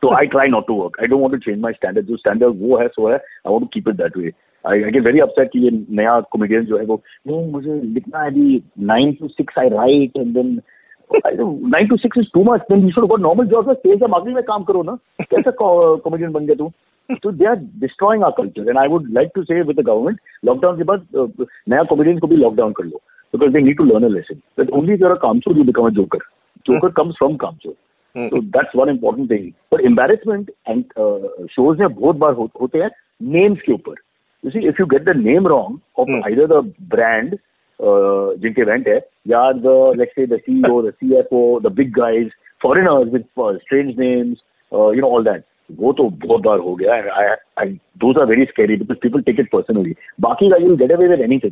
so 0.00 0.10
I 0.10 0.26
try 0.26 0.46
not 0.46 0.66
to 0.68 0.74
work. 0.74 0.94
I 1.00 1.06
don't 1.06 1.20
want 1.20 1.34
to 1.34 1.40
change 1.40 1.60
my. 1.60 1.72
जो 1.82 2.16
standard 2.16 2.56
वो 2.60 2.76
है 2.76 2.88
सो 2.88 3.08
है 3.12 3.18
I 3.46 3.50
want 3.50 3.64
to 3.64 3.70
keep 3.72 3.88
it 3.92 3.96
that 3.96 4.16
way. 4.16 4.32
I, 4.66 4.74
I 4.86 4.90
get 4.90 5.02
very 5.02 5.20
upset 5.20 5.50
कि 5.52 5.58
ये 5.58 5.70
नया 5.70 6.22
comedian 6.36 6.64
जो 6.64 6.78
है 6.78 6.84
वो 6.84 7.02
नहीं 7.26 7.52
मुझे 7.52 7.80
लिखना 7.82 8.20
है 8.20 8.30
अभी 8.30 8.62
nine 8.92 9.14
to 9.20 9.28
six 9.40 9.58
I 9.58 9.68
write 9.68 10.22
and 10.22 10.36
then 10.36 10.60
to 11.14 11.28
to 11.34 12.38
you 12.38 12.44
में 12.44 12.68
या 13.90 14.34
में 14.34 14.42
काम 14.42 14.62
करो 14.64 14.82
ना 14.82 14.98
कैसा 15.20 15.50
कॉमेडियन 15.50 16.32
बन 16.32 16.46
गया 16.46 16.54
तू 16.54 16.72
they 17.32 17.46
are 17.46 17.60
destroying 17.82 18.22
our 18.22 18.32
culture. 18.36 18.64
And 18.68 18.78
I 18.78 18.86
would 18.86 19.10
like 19.10 19.34
to 19.34 19.44
say 19.44 19.62
with 19.62 19.76
the 19.76 19.86
government, 19.88 20.18
lockdown 20.46 20.76
के 20.76 20.84
बाद 20.84 21.06
नया 21.68 21.82
comedian 21.82 22.20
को 22.20 22.26
भी 22.26 22.36
lockdown 22.36 22.72
कर 22.72 22.84
लो 22.84 23.00
need 23.34 23.76
to 23.76 23.84
learn 23.84 24.04
a 24.04 24.08
lesson 24.08 24.42
that 24.56 24.70
only 24.72 24.92
if 24.92 25.00
you're 25.00 25.12
a 25.12 25.18
kamchor 25.18 25.56
you 25.56 25.64
become 25.64 25.86
a 25.86 25.90
joker. 25.90 26.20
Joker 26.66 26.88
hmm. 26.88 26.94
comes 26.94 27.14
from 27.18 27.38
kamchor. 27.38 27.74
Hmm. 28.15 28.27
So 28.29 28.41
that's 28.53 28.73
one 28.73 28.89
important 28.89 29.29
thing. 29.29 29.53
But 29.69 29.81
embarrassment 29.81 30.49
and 30.65 30.85
uh, 30.97 31.47
shows 31.55 31.79
में 31.79 31.93
बहुत 31.95 32.15
बार 32.15 32.33
हो, 32.33 32.49
होते 32.61 32.79
हैं 32.79 32.89
names 33.35 33.61
के 33.65 33.73
ऊपर. 33.73 33.95
You 34.43 34.51
see, 34.51 34.65
if 34.65 34.79
you 34.79 34.87
get 34.87 35.05
the 35.05 35.13
name 35.13 35.47
wrong 35.47 35.81
of 35.97 36.07
hmm. 36.07 36.23
either 36.29 36.47
the 36.47 36.61
brand 36.93 37.37
uh, 37.79 38.27
जिनके 38.41 38.61
event 38.61 38.87
है 38.87 38.99
या 39.27 39.43
the 39.61 39.77
let's 39.97 40.15
say 40.15 40.25
the 40.25 40.41
CEO, 40.47 40.81
the 40.87 40.93
CFO, 41.01 41.61
the 41.61 41.69
big 41.69 41.93
guys, 41.93 42.31
foreigners 42.61 43.09
with 43.09 43.27
uh, 43.37 43.53
strange 43.65 43.97
names, 43.97 44.39
uh, 44.71 44.89
you 44.89 45.01
know 45.01 45.13
all 45.17 45.23
that. 45.23 45.47
वो 45.71 45.91
तो 45.93 46.03
बहुत 46.25 46.41
बार 46.41 46.59
हो 46.59 46.75
गया 46.75 46.93
I 47.59 47.69
those 48.03 48.17
are 48.17 48.25
very 48.25 48.45
scary 48.45 48.75
because 48.75 48.97
people 49.01 49.21
take 49.21 49.39
it 49.39 49.49
personally 49.51 49.95
बाकी 50.21 50.49
का 50.49 50.57
you 50.57 50.75
get 50.75 50.91
away 50.91 51.07
with 51.07 51.21
anything 51.21 51.51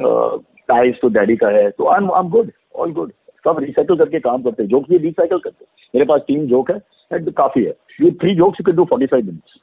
Ties 0.00 1.00
तो 1.00 1.08
daddy 1.18 1.36
का 1.36 1.48
है 1.56 1.68
तो 1.70 1.88
I 1.88 1.98
am 1.98 2.28
good 2.30 2.50
all 2.74 2.92
good 2.92 3.12
सब 3.44 3.58
रिसाइकिल 3.60 3.96
करके 3.98 4.20
काम 4.20 4.42
करते 4.42 4.62
हैं 4.62 4.70
जोक्स 4.70 4.88
भी 4.90 4.98
रिसाइकिल 4.98 5.38
करते 5.38 5.64
हैं। 5.64 5.88
मेरे 5.94 6.06
पास 6.06 6.20
तीन 6.28 6.46
जोक 6.48 6.70
है 6.70 6.76
एंड 7.10 7.30
काफ़ी 7.36 7.64
है। 7.64 7.74
ये 8.02 8.10
three 8.20 8.34
jokes 8.36 8.60
you 8.60 8.64
can 8.66 8.76
do 8.76 8.84
forty 8.90 9.06
five 9.06 9.24
minutes 9.26 9.60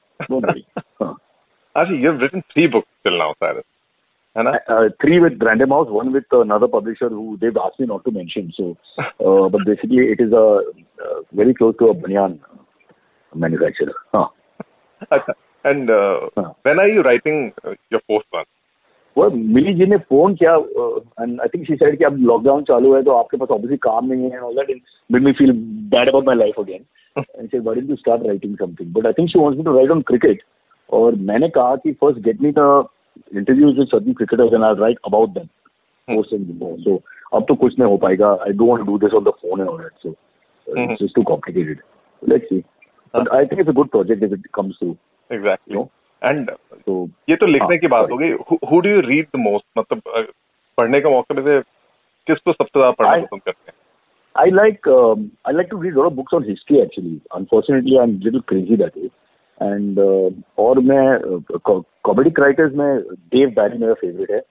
अच्छा 1.76 1.94
you 1.94 2.12
have 2.12 2.22
written 2.22 2.42
three 2.52 2.68
books 2.68 2.88
till 3.04 3.18
now 3.18 3.34
sir 3.34 3.62
है 4.36 4.44
ना? 4.44 4.52
Three 5.02 5.20
with 5.20 5.44
Random 5.44 5.74
House 5.74 5.88
one 5.92 6.10
with 6.14 6.36
another 6.36 6.68
publisher 6.78 7.12
who 7.14 7.36
they 7.42 7.48
ask 7.62 7.82
me 7.82 7.88
not 7.88 8.04
to 8.06 8.12
mention 8.12 8.50
so 8.60 8.72
but 9.50 9.66
basically 9.68 10.06
it 10.12 10.22
is 10.22 10.36
a 10.36 10.46
very 11.36 11.54
close 11.54 11.76
to 11.80 11.88
a 11.88 11.98
banian 12.06 12.40
manufacturer 13.34 13.94
हाँ 14.16 14.30
अच्छा 15.12 15.34
and 15.66 15.92
when 15.92 16.80
are 16.80 16.90
you 16.90 17.02
writing 17.02 17.52
your 17.68 18.00
fourth 18.00 18.26
one 18.36 18.44
वो 19.18 19.30
मिली 19.30 19.74
जी 19.74 19.86
ने 19.86 19.98
phone 20.10 20.36
किया 20.36 20.56
and 21.22 21.42
I 21.42 21.48
think 21.54 21.66
she 21.68 21.76
said 21.76 21.98
कि 21.98 22.04
अब 22.04 22.18
lockdown 22.28 22.64
चालू 22.64 22.94
है 22.96 23.02
तो 23.04 23.12
आपके 23.12 23.38
पास 23.38 23.50
ऑब्वियसली 23.52 23.78
काम 23.86 24.06
नहीं 24.12 24.30
है 24.32 24.40
all 24.40 24.56
that 24.56 24.82
made 25.12 25.24
me 25.24 25.32
feel 25.40 25.52
bad 25.96 26.10
about 26.10 26.26
my 26.26 26.36
life 26.36 26.60
again 26.60 26.86
and 27.16 27.50
she 27.50 27.60
wanted 27.60 27.88
to 27.88 27.96
start 27.96 28.26
writing 28.28 28.56
something 28.58 28.94
but 28.94 29.06
I 29.06 29.14
think 29.20 29.30
she 29.30 29.40
wants 29.40 29.58
me 29.58 29.64
to 29.64 29.76
write 29.78 29.92
on 29.92 30.02
cricket 30.12 30.44
और 30.90 31.16
मैंने 31.32 31.50
कहा 31.60 31.76
कि 31.76 31.92
first 31.94 32.20
get 32.26 32.42
me 32.42 32.52
the 32.58 32.84
interviews 33.36 33.78
with 33.78 33.88
certain 33.88 34.14
cricketers 34.14 34.54
and 34.54 34.64
I 34.64 34.76
write 34.80 35.00
about 35.06 35.30
them 35.30 35.46
post 36.08 36.34
in 36.34 36.76
so 36.84 37.02
अब 37.34 37.46
तो 37.48 37.56
कुछ 37.56 37.80
नहीं 37.80 37.90
हो 37.90 37.98
पाएगा. 37.98 38.32
I 38.46 38.54
don't 38.54 38.70
want 38.70 38.86
to 38.86 38.92
do 38.92 38.98
this 38.98 39.14
on 39.14 39.24
the 39.24 39.34
phone 39.42 39.60
and 39.60 39.70
all 39.70 39.82
that 39.82 40.04
so 40.04 40.10
it's 40.68 41.04
just 41.04 41.16
too 41.16 41.24
complicated 41.24 41.82
let's 42.24 42.48
see 42.50 42.64
But 43.14 43.30
I 43.36 43.46
think 43.46 43.60
it's 43.62 43.70
a 43.70 43.74
good 43.74 43.92
project 43.92 44.22
if 44.24 44.34
it 44.34 44.44
comes 44.58 44.78
to 44.80 44.98
exactly. 45.30 45.80
And 46.22 46.50
so 46.86 46.96
ये 47.30 47.36
तो 47.36 47.46
लिखने 47.48 47.78
की 47.78 47.88
बात 47.94 48.12
हो 48.12 48.18
गई 48.18 48.32
who 48.72 48.82
do 48.86 48.90
you 48.96 49.02
read 49.06 49.30
the 49.36 49.44
most? 49.44 49.66
मतलब 49.78 50.02
पढ़ने 50.78 51.02
का 51.02 51.10
मौका 51.10 51.36
में 51.36 51.44
से 51.44 51.60
किसको 52.28 52.54
सबसे 52.54 52.80
ज़्यादा 52.80 52.92
पढ़ना 52.92 53.16
पसंद 53.26 53.42
करते 53.42 53.72
हैं? 53.72 53.78
I 54.36 54.50
like 54.58 54.88
um, 54.96 55.24
I 55.46 55.52
like 55.52 55.70
to 55.70 55.78
read 55.78 55.96
a 55.96 56.00
lot 56.00 56.12
of 56.12 56.16
books 56.18 56.34
on 56.34 56.44
history 56.50 56.82
actually. 56.82 57.16
Unfortunately, 57.38 57.98
I'm 58.02 58.14
a 58.16 58.24
little 58.26 58.44
crazy 58.52 58.78
that 58.82 58.96
way. 58.96 59.10
And 59.62 60.00
uh, 60.00 60.30
और 60.66 60.80
मैं 60.92 61.06
कॉमेडिक 62.04 62.40
राइटर्स 62.40 62.74
में 62.76 63.02
डेव 63.34 63.50
बैरी 63.58 63.78
मेरा 63.78 63.94
फेवरेट 64.02 64.32
है। 64.32 64.42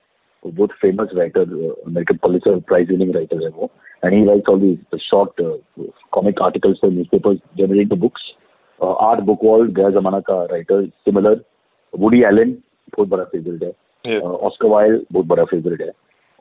बहुत 0.45 0.73
famous 0.83 1.09
writer 1.15 1.41
American 1.87 2.17
Pulitzer 2.23 2.59
prize 2.69 2.91
winning 2.91 3.15
writer 3.15 3.43
है 3.45 3.49
वो। 3.57 3.71
And 4.05 4.13
he 4.15 4.25
writes 4.27 4.49
all 4.51 4.61
the 4.61 4.99
short 5.05 5.43
comic 6.13 6.43
articles 6.43 6.79
for 6.83 6.91
newspapers 6.91 7.39
generate 7.59 7.89
the 7.89 7.99
books 8.05 8.31
art 8.81 9.21
book 9.31 9.45
world 9.45 9.73
गया 9.77 9.91
जमाना 10.01 10.21
का 10.29 10.43
राइटर 10.53 10.87
सिमिलर 10.87 11.41
वुडी 11.99 12.23
एलन 12.25 12.53
बहुत 12.97 13.09
बड़ा 13.09 13.25
फेवरेट 13.25 13.63
है 14.07 14.21
ऑस्कर 14.21 14.69
वाइल 14.69 15.05
बहुत 15.13 15.27
बड़ा 15.27 15.45
फेवरेट 15.45 15.81
है 15.83 15.91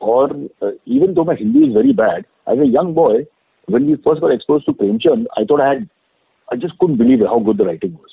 और 0.02 0.36
even 0.64 1.14
though 1.14 1.24
my 1.26 1.36
Hindi 1.40 1.66
is 1.68 1.76
very 1.78 1.94
bad 1.94 2.26
as 2.50 2.62
a 2.62 2.72
young 2.78 2.94
boy 2.96 3.24
when 3.70 3.86
we 3.86 3.96
first 4.04 4.22
got 4.22 4.32
exposed 4.32 4.66
to 4.66 4.74
Premchand, 4.74 5.26
I 5.38 5.46
thought 5.46 5.62
I 5.62 5.70
had, 5.70 5.90
I 6.52 6.56
just 6.56 6.78
couldn't 6.80 6.98
believe 6.98 7.20
how 7.20 7.40
good 7.40 7.58
the 7.58 7.66
writing 7.66 7.94
was. 7.94 8.10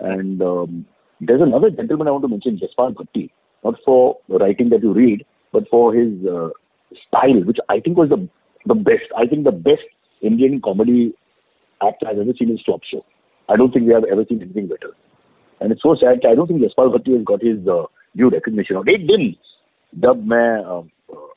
And 0.00 0.42
um, 0.42 0.86
there's 1.20 1.40
another 1.40 1.70
gentleman 1.70 2.08
I 2.08 2.10
want 2.10 2.24
to 2.24 2.28
mention, 2.28 2.58
Jaspal 2.58 2.94
Bhatti, 2.94 3.30
not 3.64 3.76
for 3.84 4.18
the 4.28 4.38
writing 4.38 4.70
that 4.70 4.82
you 4.82 4.92
read, 4.92 5.24
but 5.52 5.68
for 5.68 5.94
his 5.94 6.12
uh, 6.26 6.50
style, 7.08 7.42
which 7.44 7.58
I 7.68 7.80
think 7.80 7.96
was 7.96 8.10
the 8.10 8.28
the 8.66 8.74
best. 8.74 9.08
I 9.16 9.26
think 9.26 9.44
the 9.44 9.52
best 9.52 9.82
Indian 10.22 10.60
comedy 10.60 11.14
act 11.80 12.04
I've 12.06 12.18
ever 12.18 12.32
seen 12.38 12.50
is 12.50 12.62
Top 12.64 12.80
Show. 12.90 13.04
I 13.48 13.56
don't 13.56 13.72
think 13.72 13.86
we 13.86 13.94
have 13.94 14.04
ever 14.04 14.24
seen 14.28 14.42
anything 14.42 14.68
better. 14.68 14.92
And 15.61 15.71
it's 15.71 15.81
so 15.81 15.95
sad. 15.95 16.25
I 16.25 16.35
don't 16.35 16.47
think 16.47 16.61
Jaspal 16.61 16.93
Bhatti 16.93 17.15
has 17.15 17.23
got 17.23 17.41
his 17.41 17.67
uh, 17.67 17.83
due 18.15 18.29
recognition. 18.29 18.77
Or 18.77 18.83
it 18.87 19.07
didn't. 19.07 19.37
जब 19.93 20.23
मैं 20.27 20.47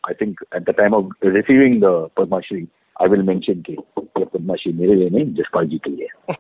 I 0.09 0.15
think 0.21 0.41
at 0.57 0.63
the 0.69 0.75
time 0.77 0.95
of 0.95 1.11
receiving 1.25 1.81
the 1.83 1.87
Padmashri 2.17 2.67
I 2.97 3.07
will 3.11 3.23
mention 3.27 3.61
कि 3.67 3.73
ये 3.73 4.25
पद्माश्री 4.25 4.73
मेरे 4.79 4.95
लिए 4.95 5.11
नहीं 5.11 5.35
जसपाल 5.35 5.67
जी 5.69 5.79
के 5.85 5.91
लिए 5.91 6.35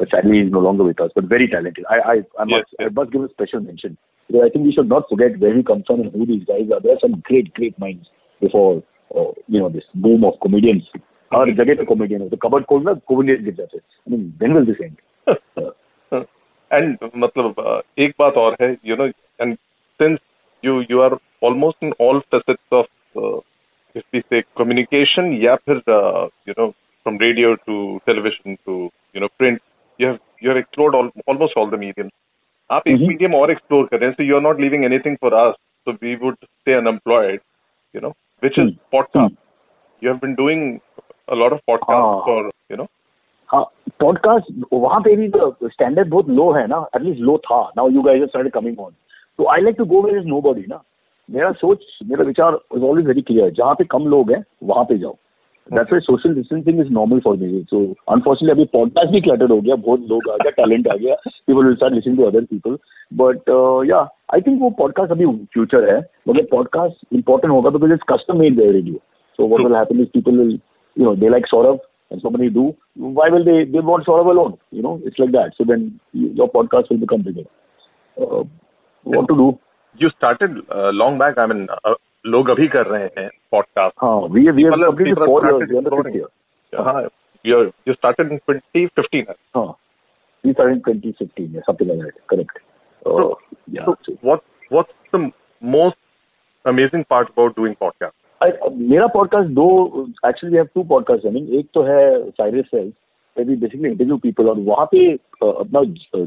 but 0.00 0.12
sadly 0.12 0.38
he's 0.40 0.52
no 0.52 0.60
longer 0.66 0.84
with 0.88 1.00
us 1.04 1.16
but 1.16 1.26
very 1.32 1.48
talented 1.54 1.88
I 1.94 1.98
I 2.12 2.14
I 2.42 2.44
must 2.44 2.52
yes, 2.52 2.76
yes. 2.78 2.86
I 2.86 2.92
must 2.98 3.10
give 3.14 3.24
a 3.24 3.30
special 3.32 3.64
mention 3.64 3.96
because 4.30 4.46
I 4.46 4.48
think 4.54 4.66
we 4.66 4.74
should 4.76 4.88
not 4.88 5.08
forget 5.08 5.40
where 5.40 5.56
he 5.56 5.64
comes 5.72 5.90
from 5.90 6.04
and 6.04 6.12
who 6.12 6.26
these 6.26 6.44
guys 6.52 6.76
are 6.76 6.80
there 6.86 6.94
are 6.94 7.02
some 7.06 7.16
great 7.30 7.50
great 7.54 7.82
minds 7.86 8.12
before 8.42 8.70
uh, 9.10 9.30
you 9.48 9.64
know 9.64 9.72
this 9.78 9.90
boom 10.06 10.30
of 10.30 10.40
comedians 10.46 10.94
हर 11.32 11.50
जगह 11.54 11.74
पे 11.74 11.84
comedian 11.84 12.22
है 12.22 12.28
तो 12.28 12.36
cupboard 12.42 12.64
खोलना 12.64 12.92
comedian 13.10 13.44
गिर 13.44 13.54
जाते 13.54 13.78
I 13.78 14.16
mean 14.16 14.26
when 14.40 14.52
will 14.56 14.66
this 14.66 14.80
and 16.72 16.96
and 17.02 17.10
मतलब 17.16 17.82
एक 17.98 18.14
बात 18.18 18.36
और 18.36 18.56
है 18.62 18.76
you 18.86 18.96
know 18.96 19.06
and 19.06 19.56
since 20.00 20.18
you 20.64 20.80
you 20.90 21.00
are 21.00 21.16
almost 21.44 21.84
in 21.84 21.92
all 22.00 22.20
facets 22.34 22.72
of 22.72 22.86
if 23.96 24.04
we 24.12 24.20
say 24.30 24.42
communication 24.58 25.32
या 25.42 25.54
फिर 25.66 25.80
uh, 25.96 26.28
you 26.48 26.54
know 26.58 26.72
from 27.06 27.18
radio 27.18 27.50
to 27.68 27.76
television 28.08 28.58
to 28.66 28.90
you 29.14 29.20
know 29.20 29.28
print 29.40 29.60
you 29.98 30.06
have 30.06 30.18
you 30.40 30.48
have 30.48 30.58
explored 30.58 30.94
all, 30.94 31.10
almost 31.26 31.56
all 31.56 31.70
the 31.70 31.80
mediums 31.84 32.14
आप 32.70 32.86
एक 32.88 33.00
medium 33.00 33.34
और 33.34 33.50
explore 33.50 33.86
कर 33.86 33.98
रहे 34.00 34.08
हैं 34.10 34.16
so 34.16 34.26
you 34.26 34.36
are 34.36 34.44
not 34.44 34.60
leaving 34.64 34.84
anything 34.84 35.16
for 35.24 35.30
us 35.40 35.56
so 35.86 35.94
we 36.02 36.16
would 36.16 36.36
stay 36.42 36.76
unemployed 36.76 37.40
you 37.94 38.02
know 38.04 38.12
which 38.42 38.58
is 38.62 38.70
podcast 38.94 39.34
you 40.02 40.08
have 40.08 40.20
been 40.20 40.36
doing 40.40 40.62
a 41.28 41.38
lot 41.42 41.56
of 41.56 41.60
podcasts 41.70 42.24
for 42.28 42.38
you 42.70 42.78
know 42.80 42.86
हाँ 42.86 42.97
podcast 43.53 44.65
वहाँ 44.73 44.99
पे 45.01 45.15
भी 45.15 45.31
standard 45.69 46.09
बहुत 46.09 46.29
लो 46.29 46.51
है 46.51 46.65
ना 46.67 46.85
at least 46.95 47.21
लो 47.21 47.37
था. 47.37 47.61
Now 47.77 47.89
you 47.89 48.01
guys 48.01 48.23
started 48.29 48.53
coming 48.53 48.79
on 48.79 48.91
तो 49.39 49.47
I 49.51 49.61
like 49.61 49.75
to 49.77 49.85
go 49.85 50.01
where 50.01 50.17
is 50.17 50.27
nobody 50.27 50.65
ना. 50.69 50.81
मेरा 51.29 51.51
सोच, 51.51 51.83
मेरा 52.05 52.23
विचार 52.25 52.59
इज़ 52.75 52.83
ऑलवेज 52.83 53.07
वेरी 53.07 53.21
क्लियर 53.21 53.49
जहाँ 53.57 53.73
पे 53.75 53.83
कम 53.91 54.07
लोग 54.07 54.31
हैं, 54.31 54.43
वहाँ 54.63 54.83
पे 54.83 54.97
जाओ. 54.97 55.15
That's 55.69 55.91
why 55.91 55.99
social 56.01 56.33
distancing 56.35 56.79
is 56.79 56.87
normal 56.93 57.19
for 57.19 57.35
me 57.37 57.61
so 57.69 57.81
unfortunately 58.13 58.51
अभी 58.51 58.65
पॉडकास्ट 58.73 59.11
भी 59.13 59.21
क्लटर्ड 59.21 59.51
हो 59.51 59.59
गया, 59.61 59.75
बहुत 59.75 60.07
लोग 60.09 60.29
आ 60.29 60.35
गया 60.35 60.51
टैलेंट 60.57 60.87
आ 60.87 60.95
गया. 60.95 61.15
People 61.25 61.63
will 61.65 61.75
start 61.75 61.93
listening 61.93 62.17
to 62.17 62.23
other 62.25 62.45
people 62.53 62.77
but 63.21 63.49
yeah 63.89 63.99
I 64.33 64.41
think 64.47 64.61
वो 64.61 64.69
पॉडकास्ट 64.79 65.11
अभी 65.11 65.25
फ्यूचर 65.53 65.89
है. 65.93 65.99
मगर 66.29 66.47
पॉडकास्ट 66.51 67.13
इंपॉर्टेंट 67.13 67.53
होगा 67.53 67.69
because 67.69 67.93
it's 67.93 68.09
custom 68.09 68.39
made 68.39 68.59
radio 68.61 68.95
so 69.39 69.47
what 69.47 69.61
will 69.61 69.75
happen 69.75 69.99
is 70.01 70.09
people 70.13 70.37
will 70.37 70.59
you 70.97 71.05
know 71.05 71.15
they 71.15 71.29
like 71.29 71.47
Saurabh 71.47 71.79
and 72.10 72.20
so 72.22 72.30
many 72.30 72.50
do, 72.50 72.76
why 72.94 73.28
will 73.28 73.44
they, 73.44 73.64
they 73.64 73.80
want 73.80 74.06
Saurav 74.06 74.26
alone? 74.26 74.58
You 74.70 74.82
know, 74.82 75.00
it's 75.04 75.18
like 75.18 75.32
that. 75.32 75.52
So 75.56 75.64
then 75.64 76.00
your 76.12 76.50
podcast 76.50 76.90
will 76.90 76.98
become 76.98 77.22
bigger. 77.22 77.48
Uh, 78.20 78.44
what 79.02 79.28
to 79.28 79.36
do? 79.36 79.58
you 79.98 80.10
started 80.16 80.50
uh, 80.70 80.90
long 80.90 81.18
back. 81.18 81.38
I 81.38 81.46
mean, 81.46 81.68
uh, 81.84 81.94
लोग 82.26 82.48
अभी 82.50 82.66
कर 82.72 82.86
रहे 82.86 83.08
हैं 83.18 83.28
podcast 83.50 83.94
हाँ 84.02 84.16
we 84.34 84.42
we 84.58 84.62
have 84.66 84.82
completed 84.82 85.18
four 85.30 85.40
years. 85.46 85.64
We 85.70 85.78
are 85.78 85.82
the 85.88 85.90
fifth 85.96 86.14
year. 86.18 86.28
हाँ, 86.86 87.02
you 87.48 87.58
you 87.88 87.94
started 87.96 88.32
in 88.32 88.38
2015. 88.50 89.34
हाँ, 89.56 89.66
we 90.44 90.54
started 90.54 90.76
in 90.76 90.82
2015. 90.86 91.50
Yeah, 91.56 91.66
something 91.66 91.90
like 91.90 92.00
that. 92.04 92.22
Correct. 92.32 92.62
Uh, 93.04 93.18
so, 93.18 93.38
yeah. 93.78 93.92
So 94.06 94.16
what 94.22 94.44
what's 94.70 94.96
the 95.12 95.30
most 95.76 96.00
amazing 96.72 97.04
part 97.14 97.34
about 97.36 97.56
doing 97.60 97.76
podcast? 97.84 98.16
मेरा 98.41 99.07
podcast 99.07 99.49
दो 99.53 99.65
actually 100.25 100.55
have 100.55 100.67
two 100.75 100.83
podcast 100.89 101.25
running 101.25 101.53
एक 101.55 101.67
तो 101.73 101.81
है 101.83 102.29
Cyrus 102.29 102.65
सेल्स 102.65 102.93
we 103.37 103.55
basically 103.55 103.89
interview 103.89 104.17
people 104.17 104.47
और 104.49 104.59
वहाँ 104.59 104.85
पे 104.85 105.11
अपना 105.43 105.81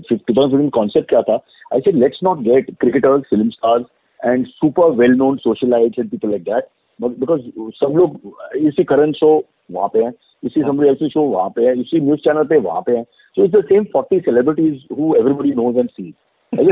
टू 0.09 0.35
थाउज़ेंड 0.35 0.71
कॉन्सेप्ट 0.71 1.09
क्या 1.09 1.23
था? 1.23 1.37
I 1.75 1.81
said 1.81 1.97
let's 1.97 2.21
not 2.25 2.39
get 2.39 2.71
cricketers 2.81 3.23
film 3.31 3.49
stars 3.49 3.85
and 4.21 4.47
super 4.47 4.91
well 4.97 5.15
known 5.15 5.37
socialites 5.37 5.99
and 5.99 6.11
people 6.11 6.31
like 6.31 6.43
that 6.43 6.69
because 7.01 7.43
सब 7.77 7.97
लोग 7.97 8.57
इसी 8.57 8.85
करंट 8.85 9.17
शो 9.17 9.33
वहाँ 9.71 9.89
पे 9.89 10.05
है 10.05 10.13
इसी 10.45 10.63
समरी 10.63 10.89
एल्सी 10.89 11.09
शो 11.09 11.23
वहाँ 11.23 11.49
पे 11.49 11.67
है 11.67 11.79
इसी 11.81 12.01
न्यूज़ 12.01 12.21
चैनल 12.21 12.45
पे 12.45 12.59
वहाँ 12.61 12.81
पे 12.87 12.97
है। 12.97 13.03
So 13.03 13.45
it's 13.45 13.55
the 13.55 13.65
same 13.65 13.85
forty 13.93 14.21
celebrities 14.21 14.87
who 14.99 15.15
everybody 15.17 15.53
knows 15.57 15.79
and 15.79 15.89
see 15.91 16.15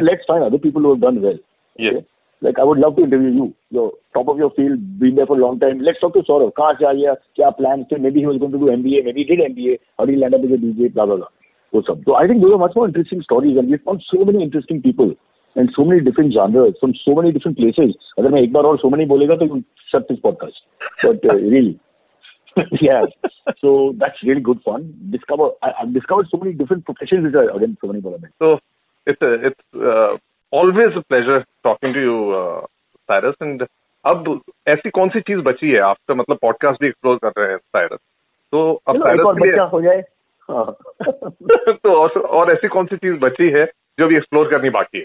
let's 0.01 0.25
find 0.29 0.45
other 0.45 0.59
people 0.59 0.85
who 0.85 0.95
done 1.01 1.19
well 1.19 1.39
like 2.42 2.60
I 2.60 2.64
would 2.64 2.78
love 2.78 2.96
to 2.98 3.04
interview 3.04 3.30
you. 3.30 3.56
You're 3.70 3.92
top 4.14 4.28
of 4.28 4.38
your 4.38 4.52
field, 4.52 5.00
been 5.00 5.16
there 5.16 5.26
for 5.26 5.38
a 5.38 5.42
long 5.42 5.60
time. 5.60 5.80
Let's 5.80 6.00
talk 6.00 6.14
to 6.14 6.24
Saurav. 6.30 6.52
कहाँ 6.58 6.74
से 6.80 6.86
आ 6.86 6.94
गया 6.94 7.14
क्या 7.40 7.50
plans 7.60 7.86
थे 7.92 8.02
maybe 8.06 8.20
he 8.20 8.28
was 8.32 8.38
going 8.38 8.52
to 8.52 8.60
do 8.64 8.72
MBA 8.74 9.04
maybe 9.06 9.24
he 9.24 9.30
did 9.32 9.44
MBA 9.52 9.78
how 9.98 10.06
did 10.06 10.16
he 10.16 10.22
land 10.22 10.36
up 10.36 10.44
as 10.48 10.52
a 10.58 10.60
DJ 10.66 10.94
blah 10.98 11.06
blah 11.06 11.18
blah 11.22 11.32
वो 11.74 11.82
सब 11.88 12.04
so 12.10 12.16
I 12.16 12.28
think 12.28 12.44
those 12.44 12.54
are 12.58 12.62
much 12.66 12.76
more 12.76 12.88
interesting 12.88 13.24
stories 13.30 13.58
and 13.58 13.70
we've 13.70 13.86
found 13.90 14.04
so 14.10 14.26
many 14.32 14.44
interesting 14.44 14.82
people 14.82 15.16
and 15.56 15.72
so 15.78 15.86
many 15.86 16.02
different 16.10 16.34
genres 16.34 16.76
from 16.82 16.94
so 17.06 17.16
many 17.22 17.32
different 17.38 17.58
places 17.62 17.96
अगर 18.20 18.30
मैं 18.36 18.42
एक 18.42 18.54
बार 18.54 18.70
और 18.72 18.80
so 18.84 18.94
many 18.96 19.08
बोलेगा 19.14 19.36
तो 19.42 19.50
you 19.50 19.64
shut 19.94 20.08
this 20.12 20.22
podcast 20.28 20.62
but 21.04 21.28
uh, 21.34 21.38
really 21.56 21.80
yeah 22.82 23.06
so 23.62 23.94
that's 24.04 24.24
really 24.30 24.46
good 24.52 24.62
fun 24.70 24.86
discover 25.18 25.50
I, 25.64 25.74
I've 25.82 25.94
discovered 25.94 26.32
so 26.32 26.38
many 26.44 26.54
different 26.62 26.86
professions 26.92 27.28
which 27.28 27.42
are 27.42 27.50
again 27.58 27.78
so 27.82 27.92
many 27.92 28.02
so 28.40 28.60
it's 29.08 29.22
a, 29.22 29.34
it's 29.48 29.66
uh, 29.76 30.18
always 30.53 31.03
pleasure 31.09 31.45
talking 31.65 31.95
to 31.95 32.01
you 32.01 32.17
Cyrus 33.09 33.35
and 33.43 33.67
अब 34.05 34.41
ऐसी 34.69 34.91
कौन 34.91 35.09
सी 35.09 35.21
चीज़ 35.21 35.41
बची 35.49 35.71
है 35.71 35.81
आपका 35.89 36.15
मतलब 36.15 36.39
podcast 36.43 36.81
भी 36.83 36.89
explore 36.89 37.19
कर 37.25 37.33
रहे 37.39 37.51
हैं 37.51 37.59
साइरस 37.59 37.99
तो 38.53 38.73
अब 38.89 39.03
साइरस 39.03 39.71
हो 39.73 39.81
जाए 39.83 40.03
हाँ। 40.51 40.65
तो 41.05 41.93
और, 41.95 42.21
और 42.21 42.53
ऐसी 42.53 42.69
कौन 42.69 42.87
सी 42.87 42.97
चीज़ 42.97 43.19
बची 43.21 43.49
है 43.59 43.65
जो 43.99 44.07
भी 44.09 44.17
एक्सप्लोर 44.17 44.51
करनी 44.51 44.71
बाकी 44.71 44.99
है 44.99 45.05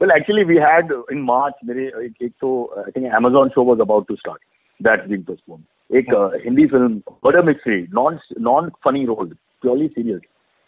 Well, 0.00 0.12
actually, 0.12 0.44
we 0.44 0.56
had 0.56 0.92
in 1.10 1.22
March. 1.22 1.54
मेरे 1.64 1.86
एक, 2.04 2.22
एक 2.22 2.32
तो 2.40 2.50
I 2.78 2.90
think 2.90 3.12
Amazon 3.12 3.50
show 3.54 3.62
was 3.62 3.80
about 3.80 4.06
to 4.08 4.16
start. 4.16 4.40
That's 4.80 5.08
being 5.08 5.24
postponed. 5.24 5.64
एक 5.90 6.12
uh, 6.14 6.28
Hindi 6.44 6.66
film, 6.68 7.02
murder 7.24 7.42
mystery, 7.42 7.78
non 7.90 8.20
non 8.38 8.70
funny 8.86 9.04
role, 9.06 9.32
purely 9.62 9.88
serious, 9.94 10.20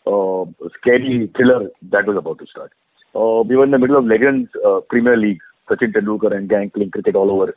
uh, 0.06 0.44
scary 0.78 1.30
thriller 1.36 1.60
that 1.92 2.06
was 2.06 2.16
about 2.16 2.40
to 2.40 2.46
start. 2.46 2.72
Uh, 3.15 3.43
we 3.43 3.55
were 3.55 3.63
in 3.63 3.71
the 3.71 3.79
middle 3.79 3.97
of 3.97 4.05
Legends 4.05 4.49
uh, 4.67 4.81
Premier 4.89 5.15
League, 5.15 5.39
Sachin 5.69 5.93
Tendulkar 5.93 6.35
and 6.35 6.49
gang 6.49 6.69
playing 6.69 6.91
cricket 6.91 7.15
all 7.15 7.31
over. 7.31 7.55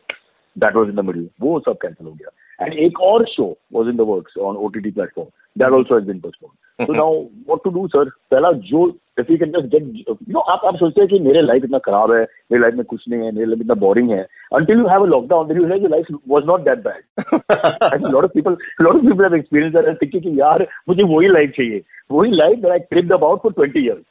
That 0.56 0.74
was 0.74 0.88
in 0.88 0.94
the 0.94 1.02
middle. 1.02 1.26
वो 1.40 1.58
सब 1.66 1.78
cancel 1.84 2.06
हो 2.06 2.12
गया. 2.12 2.30
And 2.60 2.74
एक 2.84 3.00
और 3.00 3.24
show 3.34 3.56
was 3.70 3.88
in 3.88 3.96
the 3.96 4.04
works 4.04 4.36
on 4.36 4.56
OTT 4.56 4.94
platform. 4.94 5.28
That 5.56 5.72
also 5.72 5.96
has 5.96 6.04
been 6.04 6.20
postponed. 6.20 6.56
So 6.86 6.92
now 6.92 7.28
what 7.44 7.64
to 7.64 7.72
do, 7.72 7.88
sir? 7.92 8.04
पहला 8.30 8.52
जो 8.70 8.82
if 9.20 9.28
you 9.28 9.38
can 9.38 9.52
just 9.52 9.68
get 9.70 9.82
you 9.94 10.34
know 10.34 10.42
आप 10.50 10.64
आप 10.66 10.76
सोचते 10.76 11.00
हैं 11.00 11.08
कि 11.10 11.18
मेरे 11.24 11.40
लाइफ 11.42 11.64
इतना 11.64 11.78
खराब 11.86 12.12
है 12.12 12.20
मेरे 12.22 12.60
लाइफ 12.62 12.74
में 12.74 12.84
कुछ 12.92 13.08
नहीं 13.08 13.24
है 13.24 13.32
मेरे 13.32 13.46
लाइफ 13.46 13.60
इतना 13.60 13.74
बोरिंग 13.86 14.10
है 14.10 14.26
until 14.58 14.82
you 14.82 14.86
have 14.92 15.06
a 15.06 15.10
lockdown 15.14 15.48
then 15.48 15.60
you 15.60 15.64
realize 15.64 15.82
your 15.86 15.92
life 15.96 16.12
was 16.34 16.46
not 16.50 16.64
that 16.68 16.84
bad 16.84 17.02
I 17.88 17.96
think 17.96 18.08
a 18.10 18.14
lot 18.16 18.28
of 18.28 18.32
people 18.36 18.56
a 18.78 18.86
lot 18.88 19.00
of 19.00 19.08
people 19.08 19.28
have 19.28 19.36
experienced 19.40 19.76
that 19.78 19.90
and 19.92 20.00
thinking 20.04 20.24
कि 20.28 20.38
यार 20.40 20.66
मुझे 20.88 21.08
वही 21.14 21.32
life 21.32 21.50
चाहिए 21.56 21.82
वही 22.18 22.30
life 22.36 22.64
that 22.66 22.76
I 22.76 22.78
tripped 22.92 23.18
about 23.18 23.42
for 23.46 23.52
20 23.58 23.84
years 23.88 24.04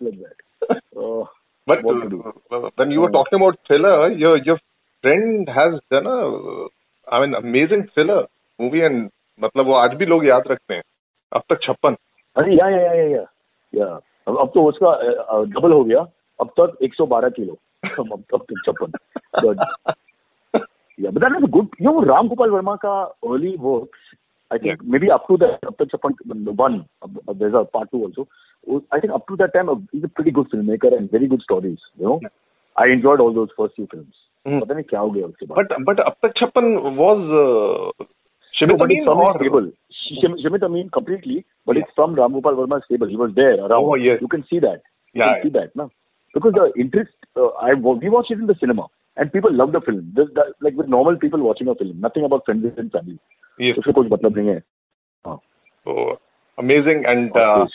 like 0.00 0.18
that 0.22 0.38
Uh, 0.69 1.23
but 1.67 1.79
uh, 1.85 2.69
when 2.75 2.91
you 2.91 3.01
were 3.01 3.11
talking 3.11 3.39
about 3.39 3.59
thriller, 3.67 4.11
your 4.11 4.37
your 4.37 4.59
friend 5.03 5.49
has 5.49 5.79
done 5.91 6.07
a, 6.07 6.17
I 7.07 7.21
mean, 7.21 7.35
amazing 7.35 7.87
thriller 7.93 8.25
movie 8.59 8.81
and 8.81 9.09
मतलब 9.39 9.65
वो 9.65 9.73
आज 9.75 9.93
भी 9.97 10.05
लोग 10.05 10.25
याद 10.25 10.47
रखते 10.51 10.73
हैं 10.73 10.83
अब 11.31 11.41
तक 11.49 11.59
छप्पन 11.63 11.95
अरे 12.35 12.55
या 12.55 12.69
या 12.69 12.93
या 12.93 13.03
या 13.09 13.25
या 13.73 13.87
अब 14.27 14.51
तो 14.55 14.63
उसका 14.69 14.93
डबल 15.59 15.71
हो 15.71 15.83
गया 15.83 15.99
अब 16.41 16.49
तक 16.59 16.77
112 16.83 17.31
किलो 17.35 17.57
अब 17.83 18.23
तक 18.33 18.53
छप्पन 18.65 18.91
yeah 20.97 21.11
but 21.11 21.21
that 21.21 21.35
is 21.37 21.43
a 21.43 21.51
good 21.55 21.67
you 21.79 21.85
know 21.85 22.01
Ram 22.01 22.27
Gopal 22.27 22.53
Verma 22.53 22.79
ka 22.81 22.93
early 23.23 23.55
works 23.55 24.06
I 24.50 24.58
think 24.58 24.66
yeah. 24.66 24.76
maybe 24.84 25.10
up 25.10 25.26
to 25.28 25.36
the 25.36 25.58
up 25.66 25.78
to 25.78 25.86
Chapan 25.86 26.14
one 26.56 26.84
there's 27.38 27.54
a 27.54 27.64
part 27.64 27.90
two 27.90 28.02
also 28.04 28.28
I 28.92 29.00
think 29.00 29.12
up 29.12 29.26
to 29.28 29.36
that 29.36 29.54
time, 29.54 29.88
he's 29.92 30.04
a 30.04 30.08
pretty 30.08 30.30
good 30.30 30.48
filmmaker 30.50 30.96
and 30.96 31.10
very 31.10 31.26
good 31.26 31.42
stories. 31.42 31.78
You 31.98 32.04
know, 32.04 32.20
I 32.76 32.86
enjoyed 32.86 33.18
all 33.20 33.32
those 33.34 33.48
first 33.56 33.74
few 33.76 33.88
films. 33.90 34.14
हम्म। 34.46 34.60
पता 34.60 34.74
नहीं 34.74 34.84
क्या 34.90 35.00
हो 35.00 35.10
गया 35.10 35.26
उसके 35.26 35.46
बाद 35.46 35.58
but 35.58 35.72
but 35.88 36.00
अब 36.00 36.14
तक 36.22 36.32
छप्पन 36.36 36.64
was 36.98 37.20
Shimit 38.60 38.82
Amin 38.84 39.08
or 39.08 39.34
stable. 39.36 39.68
Shimit 40.42 40.62
Amin 40.62 40.88
completely, 40.96 41.44
but 41.66 41.76
yeah. 41.76 41.82
it's 41.82 41.94
from 41.94 42.14
Ram 42.14 42.32
Gopal 42.32 42.56
Verma's 42.56 42.82
stable. 42.84 43.08
He 43.08 43.16
was 43.16 43.30
there 43.34 43.54
around. 43.54 43.72
Oh, 43.72 43.94
yes. 43.94 44.18
You 44.20 44.28
can 44.28 44.44
see 44.50 44.58
that. 44.64 44.82
You 45.14 45.22
yeah, 45.22 45.32
can 45.34 45.42
see 45.44 45.52
that, 45.54 45.74
no? 45.74 45.90
Because 46.34 46.52
the 46.58 46.66
interest, 46.78 47.12
uh, 47.36 47.48
I 47.68 47.72
we 47.74 48.10
watched 48.16 48.30
it 48.30 48.38
in 48.38 48.46
the 48.46 48.54
cinema, 48.60 48.86
and 49.16 49.32
people 49.32 49.52
love 49.52 49.72
the 49.72 49.80
film. 49.80 50.12
This, 50.14 50.28
that, 50.34 50.54
like 50.60 50.74
with 50.74 50.88
normal 50.88 51.16
people 51.16 51.42
watching 51.42 51.68
a 51.68 51.74
film, 51.74 52.00
nothing 52.00 52.24
about 52.24 52.44
friends 52.44 52.64
and 52.76 52.90
family. 52.92 53.18
Yes. 53.58 53.76
उसका 53.78 53.92
कुछ 53.92 54.06
मतलब 54.12 54.36
नहीं 54.38 54.48
है. 54.48 54.62
हाँ. 55.26 55.38
So 55.84 56.20
amazing 56.58 57.04
and 57.06 57.36
uh, 57.36 57.66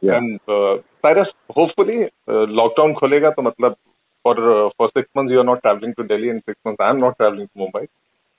yeah. 0.00 0.16
and 0.16 0.40
uh, 0.48 0.78
Cyrus, 1.02 1.28
hopefully 1.50 2.04
uh, 2.28 2.46
lockdown 2.60 2.94
खोलेगा 3.00 3.30
तो 3.36 3.42
मतलब 3.42 3.76
for 4.22 4.34
uh, 4.34 4.70
for 4.76 4.90
six 4.96 5.08
months 5.14 5.32
you 5.32 5.40
are 5.40 5.48
not 5.50 5.62
traveling 5.62 5.94
to 5.98 6.04
Delhi 6.04 6.30
and 6.30 6.42
six 6.46 6.58
months 6.64 6.80
I 6.80 6.90
am 6.90 7.00
not 7.00 7.16
traveling 7.18 7.48
to 7.48 7.58
Mumbai. 7.64 7.88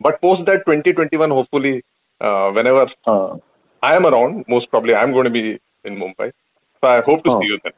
But 0.01 0.21
post 0.21 0.45
that 0.45 0.65
2021, 0.65 1.29
hopefully, 1.29 1.83
uh, 2.21 2.51
whenever 2.51 2.85
uh, 3.05 3.35
I 3.83 3.95
am 3.95 4.05
around, 4.05 4.45
most 4.47 4.69
probably 4.69 4.93
I 4.93 5.03
am 5.03 5.11
going 5.11 5.25
to 5.25 5.29
be 5.29 5.59
in 5.83 5.95
Mumbai. 5.95 6.31
So 6.81 6.87
I 6.87 7.01
hope 7.05 7.23
to 7.25 7.31
uh, 7.31 7.39
see 7.39 7.47
you 7.47 7.59
then. 7.63 7.73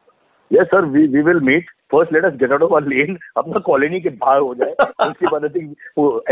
Yes, 0.50 0.66
sir. 0.70 0.84
We 0.86 1.08
we 1.08 1.22
will 1.22 1.40
meet. 1.40 1.64
First, 1.92 2.10
let 2.12 2.24
us 2.26 2.34
get 2.40 2.52
out 2.52 2.62
of 2.64 2.72
our 2.72 2.82
lane. 2.92 3.18
अपना 3.36 3.60
colony 3.68 4.00
के 4.00 4.10
बाहर 4.24 4.40
हो 4.40 4.54
जाए 4.54 4.72
उसके 5.08 5.30
बाद 5.34 5.44
I 5.44 5.50
think 5.54 5.74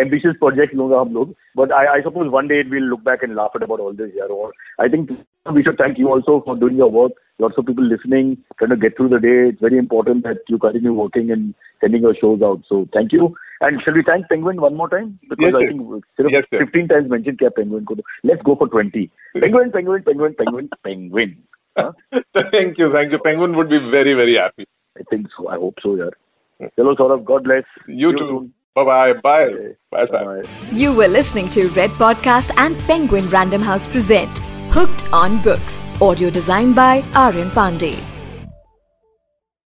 ambitious 0.03 0.37
project 0.43 0.75
लूंगा 0.81 1.01
हम 1.01 1.13
लोग 1.15 1.35
but 1.61 1.73
I 1.79 1.83
I 1.95 2.03
suppose 2.07 2.31
one 2.35 2.51
day 2.53 2.59
we'll 2.75 2.89
look 2.93 3.03
back 3.09 3.25
and 3.27 3.37
laugh 3.39 3.57
at 3.59 3.65
about 3.67 3.83
all 3.87 3.97
this 4.01 4.15
year 4.19 4.29
or 4.37 4.51
I 4.85 4.89
think 4.95 5.13
we 5.59 5.65
should 5.67 5.79
thank 5.83 6.01
you 6.03 6.11
also 6.15 6.37
for 6.47 6.57
doing 6.65 6.81
your 6.83 6.91
work 6.97 7.21
lots 7.45 7.61
of 7.63 7.67
people 7.71 7.89
listening 7.93 8.33
trying 8.59 8.75
to 8.75 8.81
get 8.85 8.97
through 8.97 9.11
the 9.15 9.21
day 9.27 9.37
it's 9.51 9.67
very 9.67 9.79
important 9.85 10.25
that 10.29 10.53
you 10.55 10.59
continue 10.65 10.93
working 11.03 11.31
and 11.37 11.55
sending 11.85 12.09
your 12.09 12.15
shows 12.23 12.45
out 12.51 12.73
so 12.73 12.81
thank 12.99 13.17
you 13.19 13.31
and 13.69 13.85
shall 13.87 13.99
we 14.01 14.05
thank 14.11 14.29
Penguin 14.35 14.61
one 14.67 14.77
more 14.83 14.91
time 14.97 15.09
because 15.29 15.45
yes, 15.47 15.63
I 15.63 16.27
think 16.27 16.37
yes, 16.37 16.51
15 16.65 16.93
times 16.95 17.15
mentioned 17.15 17.41
क्या 17.45 17.55
Penguin 17.61 17.89
को 17.93 18.01
let's 18.33 18.49
go 18.51 18.57
for 18.63 18.69
20 18.77 19.07
Penguin 19.47 19.73
Penguin 19.79 20.07
Penguin 20.11 20.37
Penguin 20.43 20.71
Penguin 20.91 21.35
Huh? 21.78 21.92
thank 22.54 22.78
you, 22.78 22.92
thank 22.94 23.12
you. 23.12 23.20
Penguin 23.24 23.56
would 23.58 23.70
be 23.70 23.80
very, 23.80 24.14
very 24.14 24.38
happy. 24.42 24.66
I 24.98 25.04
think 25.10 25.28
so. 25.38 25.48
I 25.50 25.56
hope 25.56 25.76
so, 25.82 25.96
yeah. 25.96 26.70
Hello, 26.78 26.96
Saurabh. 26.96 27.26
God 27.26 27.44
bless. 27.44 27.64
You, 27.88 28.12
you 28.12 28.18
too. 28.18 28.50
Bye-bye. 28.76 29.14
Bye. 29.24 29.50
Bye, 29.92 30.06
bye, 30.06 30.24
bye. 30.24 30.50
You 30.72 30.96
were 30.96 31.08
listening 31.08 31.50
to 31.52 31.68
Red 31.70 31.92
Podcast 31.92 32.52
and 32.58 32.78
Penguin 32.80 33.28
Random 33.30 33.62
House 33.62 33.88
present 33.88 34.40
Hooked 34.70 35.12
on 35.14 35.42
Books. 35.42 35.88
Audio 36.02 36.30
designed 36.30 36.76
by 36.76 37.04
Aryan 37.14 37.50
Pandey. 37.52 38.15